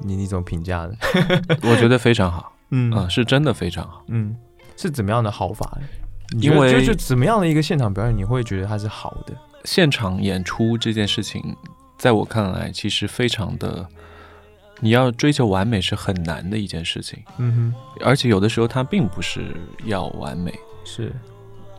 [0.00, 0.96] 你你怎么评价的？
[1.62, 4.04] 我觉得非常好， 嗯嗯，是真的非常好。
[4.08, 4.36] 嗯，
[4.76, 5.78] 是怎么样的好法
[6.40, 9.34] 因为就是怎么样的一个现场表演，你会觉得它是好的？
[9.64, 11.54] 现场演出这件事情，
[11.98, 13.86] 在我看来，其实非常的，
[14.80, 17.74] 你要追求完美是很难的一件事情，嗯哼
[18.04, 20.52] 而且有的时候它并不是要完美。
[20.84, 21.12] 是，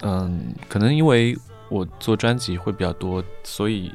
[0.02, 1.38] 嗯，可能因为
[1.70, 3.92] 我做专辑会比较多，所以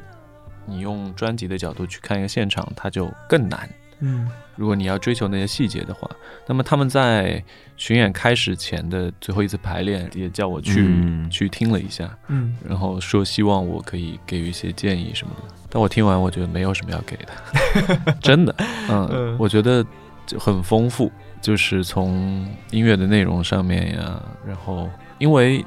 [0.65, 3.67] 你用专辑的角度去看一个现场，它就更难。
[4.01, 4.29] 嗯。
[4.57, 6.07] 如果你要追求那些细节的话，
[6.45, 7.43] 那么他们在
[7.77, 11.29] 巡演开始前的最后一次排练，也叫我去、嗯。
[11.29, 12.55] 去听了一下，嗯。
[12.67, 15.55] 然后说希望我可以给予一些建议什么的。
[15.69, 18.53] 但我听完，我觉得没有什么要给的， 真的，
[18.89, 19.37] 嗯，嗯。
[19.39, 19.83] 我觉得
[20.27, 21.09] 就很丰富，
[21.41, 25.65] 就是从音乐的内容上面呀，然后因为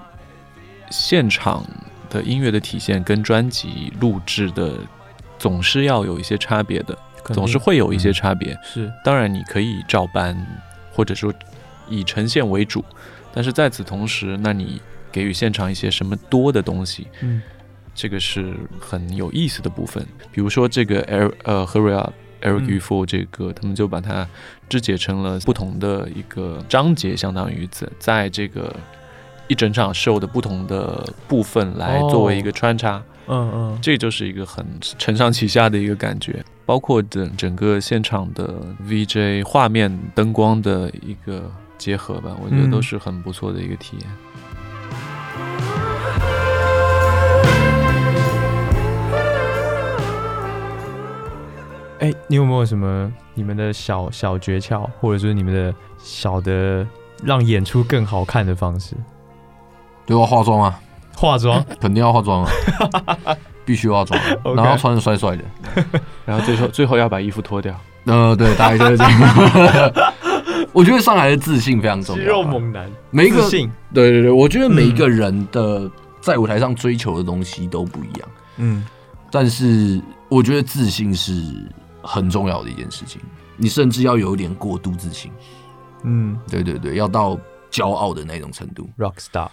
[0.91, 1.65] 现场
[2.11, 4.75] 的音乐的体现跟专辑录制的
[5.39, 6.97] 总是要有一些差别的，
[7.33, 8.59] 总是会有一些差别。
[8.63, 10.37] 是，当然，你可以照搬，
[10.93, 11.33] 或者说
[11.89, 12.85] 以呈现为主，
[13.33, 17.41] 但是在此同时，那你给予现场一些什么多的东西，嗯
[17.95, 20.05] 这个是很有意思的部分。
[20.33, 22.13] 比如说这个 Air 呃 Hurry Up。
[22.43, 24.29] Eric 嗯 u f o 这个，他们就把它
[24.69, 28.77] 肢解成了不同的一个章节，相当于在在这个
[29.49, 33.03] 一整场 show 的不同的部分来作为一个穿插。
[33.27, 38.55] 嗯嗯，这就是一个很承上启下的一个感觉，包括整整个现场的
[38.87, 44.11] VJ 画面、灯光的一个结合吧，我觉得嗯都是很不错的一个体验。
[52.01, 56.87] 哎，你有没有什么你们的小小诀窍，或者说你们的小的
[57.23, 58.95] 让演出更好看的方式？
[60.05, 60.79] 对我，化妆啊，
[61.25, 65.45] 化妆， 肯定要化妆啊， 必须化妆啊，然后穿的帅帅的。
[66.27, 69.93] 然后最后最后要把衣服脱掉，呃，对，大概就是这样。
[70.73, 72.27] 我觉得上海的自信非常重要啊。
[72.27, 75.89] 肉猛男，每一个自信，对对对，我觉得每一个人的
[76.21, 78.85] 在舞台上追求的东西都不一样，嗯。
[79.31, 81.33] 但是我觉得自信是
[82.03, 83.21] 很重要的一件事情。
[83.57, 85.31] 你甚至要有一点过度自信，
[86.03, 86.37] 嗯。
[86.49, 87.39] 对对对，要到
[87.71, 88.89] 骄傲的那种程度。
[88.99, 89.49] ，rock star，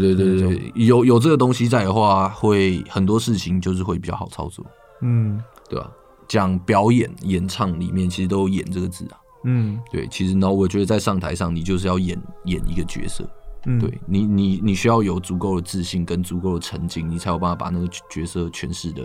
[0.00, 4.64] 对对对对，有有这个东西在的话，会很多事情就是会比较好操作，
[5.00, 5.90] 嗯对吧？
[6.28, 9.18] 讲表演、演唱里面其实都有“演”这个字啊。
[9.44, 13.28] 嗯对，其实呢，我觉得在上台上，你就是要演演一个角色。
[13.66, 19.02] 嗯，对你，你你需要有足够的自信跟足够的沉静，你才有办法把那个角色诠释的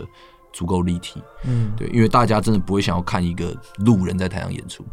[0.53, 1.21] 足够立体。
[1.45, 4.85] 嗯，对，因为大家真的不会想要看一个路人在台上演出。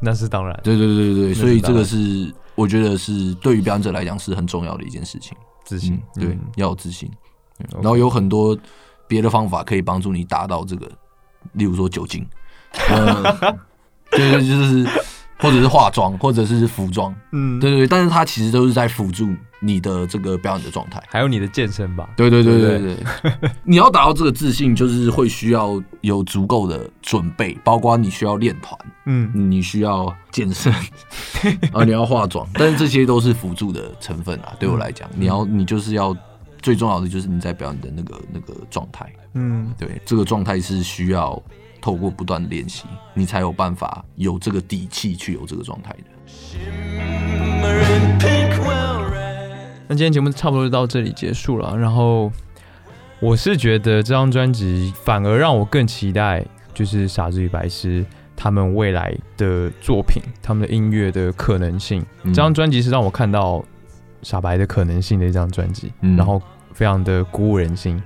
[0.00, 5.38] 那是当然，对对对对对，所以这个是我觉得是对于表演者来讲是很重要的一件事情。
[5.64, 7.08] 自信嗯，，对嗯，要有自信。
[7.74, 8.58] 然后有很多
[9.06, 10.90] 别的方法可以帮助你达到这个，
[11.52, 12.26] 例如说酒精，
[12.90, 13.22] 呃，
[14.10, 14.86] 对对，就是
[15.38, 19.28] 或者是化妆，或者是服装，嗯，对对对，但是它其实都是在辅助
[19.60, 21.02] 你的这个表演的状态。
[21.08, 22.94] 还有你的健身吧，对对对对对。
[22.96, 29.30] 对， 你要达到这个自信，就是会需要有足够的准备，包括你需要练团，嗯。
[29.34, 30.72] 你需要健身，
[31.72, 34.52] 啊，你要化妆，但是这些都是辅助的成分啊。
[34.58, 36.16] 对我来讲，你要你就是要
[36.60, 39.72] 最重要的就是你在表演的那个那个状态，嗯。
[39.78, 41.40] 对，这个状态是需要
[41.88, 42.84] 透过不断的练习，
[43.14, 46.04] 你才有办法有这个底气去有这个状态的。
[49.88, 51.74] 那今天节目差不多就到这里结束了。
[51.74, 52.30] 然后
[53.20, 58.04] 我是觉得这张专辑反而让我更期待，就是傻子与白痴
[58.36, 62.04] 他们未来的作品，他们的音乐的可能性。
[62.24, 63.64] 嗯这张专辑是让我看到
[64.20, 66.38] 傻白的可能性的一张专辑，嗯然后
[66.74, 67.98] 非常的鼓舞人心。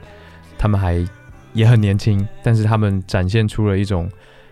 [0.57, 1.05] 他们还
[1.53, 4.09] 也很年轻，但是他们展现出了一种，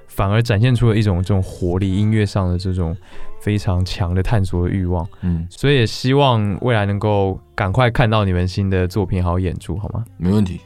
[0.08, 2.96] 反而展现出了一种这种活力，音乐上的这种
[3.40, 5.06] 非常强的探索的欲望。
[5.22, 10.60] 嗯，所以也希望未来能够赶快看到你们新的作品还有演出，好吗没问题。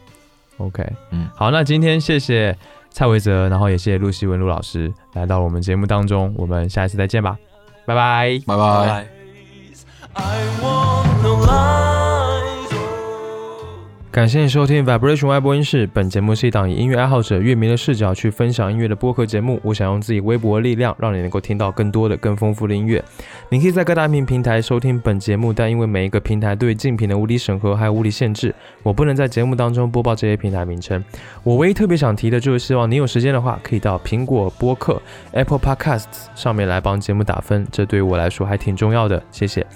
[0.59, 2.57] ？OK，嗯好，那今天谢谢
[2.91, 7.37] 蔡维泽，然后也谢谢陆希文陆老师来到我们节目当中，我们下一次再见吧，
[7.85, 8.41] 拜拜。
[8.47, 9.07] 拜拜。
[10.17, 11.79] I want no lies.
[11.79, 11.84] Oh.
[14.15, 15.89] 感谢你收听 Vibration 外播音室。
[15.93, 19.59] 本节目是一档以音乐爱好者、乐迷的视角去分享音乐的播客节目。
[19.65, 23.03] 我想用自己微薄的力量，让你能够听到更多的、更丰富的音乐。
[23.49, 28.55] 你可以在各大音频平台收听本节目，但因为每一个平台对竞品的无理审核还有无理限制，
[28.85, 31.05] 我不能在节目当中播报这些平台名称。
[31.43, 35.03] 我唯一特别想提的就是，希望你有时间的话，可以到苹果播客
[35.33, 39.21] Apple Podcasts 上面来帮节目打分，这对于我来说还挺重要的。
[39.33, 39.67] 谢谢。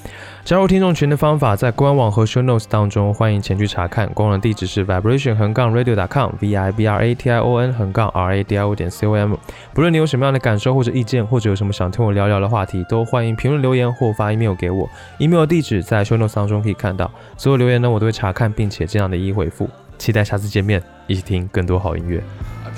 [0.49, 4.09] 加入听众群的方法在官网和 show notes 当中，欢迎前去查看。
[4.15, 8.43] 官网地址是 vibration 横杠 radio.com v i b r a t i o n 横杠 r a
[8.43, 9.37] d i o 点 c o m。
[9.75, 14.89] 不论你有什么样的感受或者意见，或者有什么想听我聊聊的话题，都欢迎评论留言或发 email 给我。
[15.19, 17.11] email 地址在 show notes 当中可以看到。
[17.37, 19.69] 所有留言呢，我都会查看，并且尽量的一一回复。
[19.99, 22.23] 期待下次见面，一起听更多好音乐。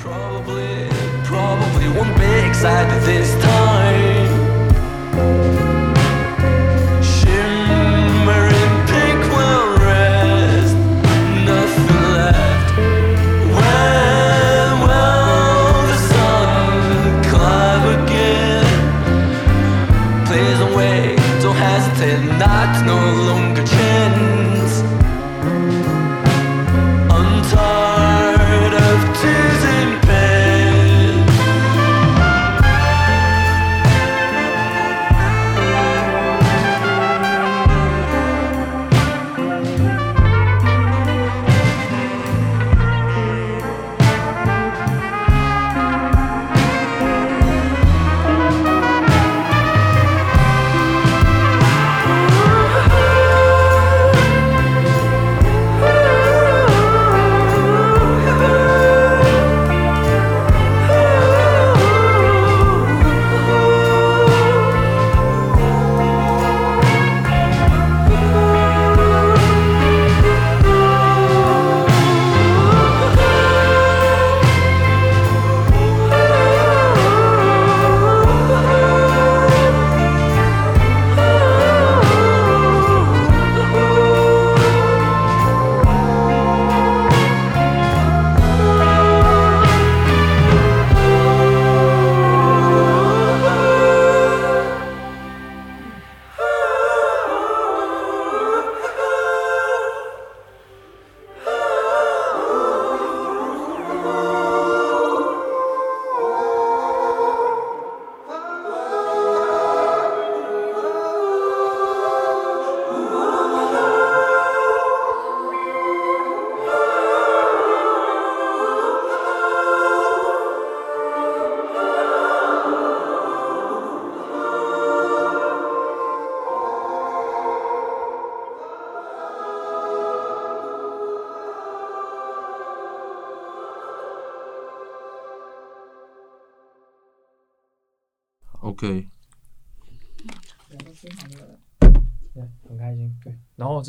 [0.03, 0.91] Probably,
[1.25, 3.80] probably won't be excited this time.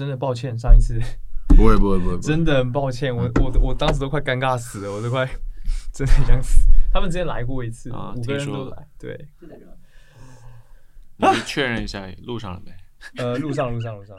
[0.02, 1.00] 真的抱歉，上一次
[1.50, 5.30] 不会不会不会， 真的很抱歉，我我我当时都快尴尬死了，我都快
[5.94, 6.68] 真的想死。
[6.92, 8.88] 他们之前来过一次，啊五个人听说了都来。
[8.98, 9.28] 对，
[11.18, 12.72] 你确认一下录上了没？
[13.18, 14.18] 呃，路上路上路上。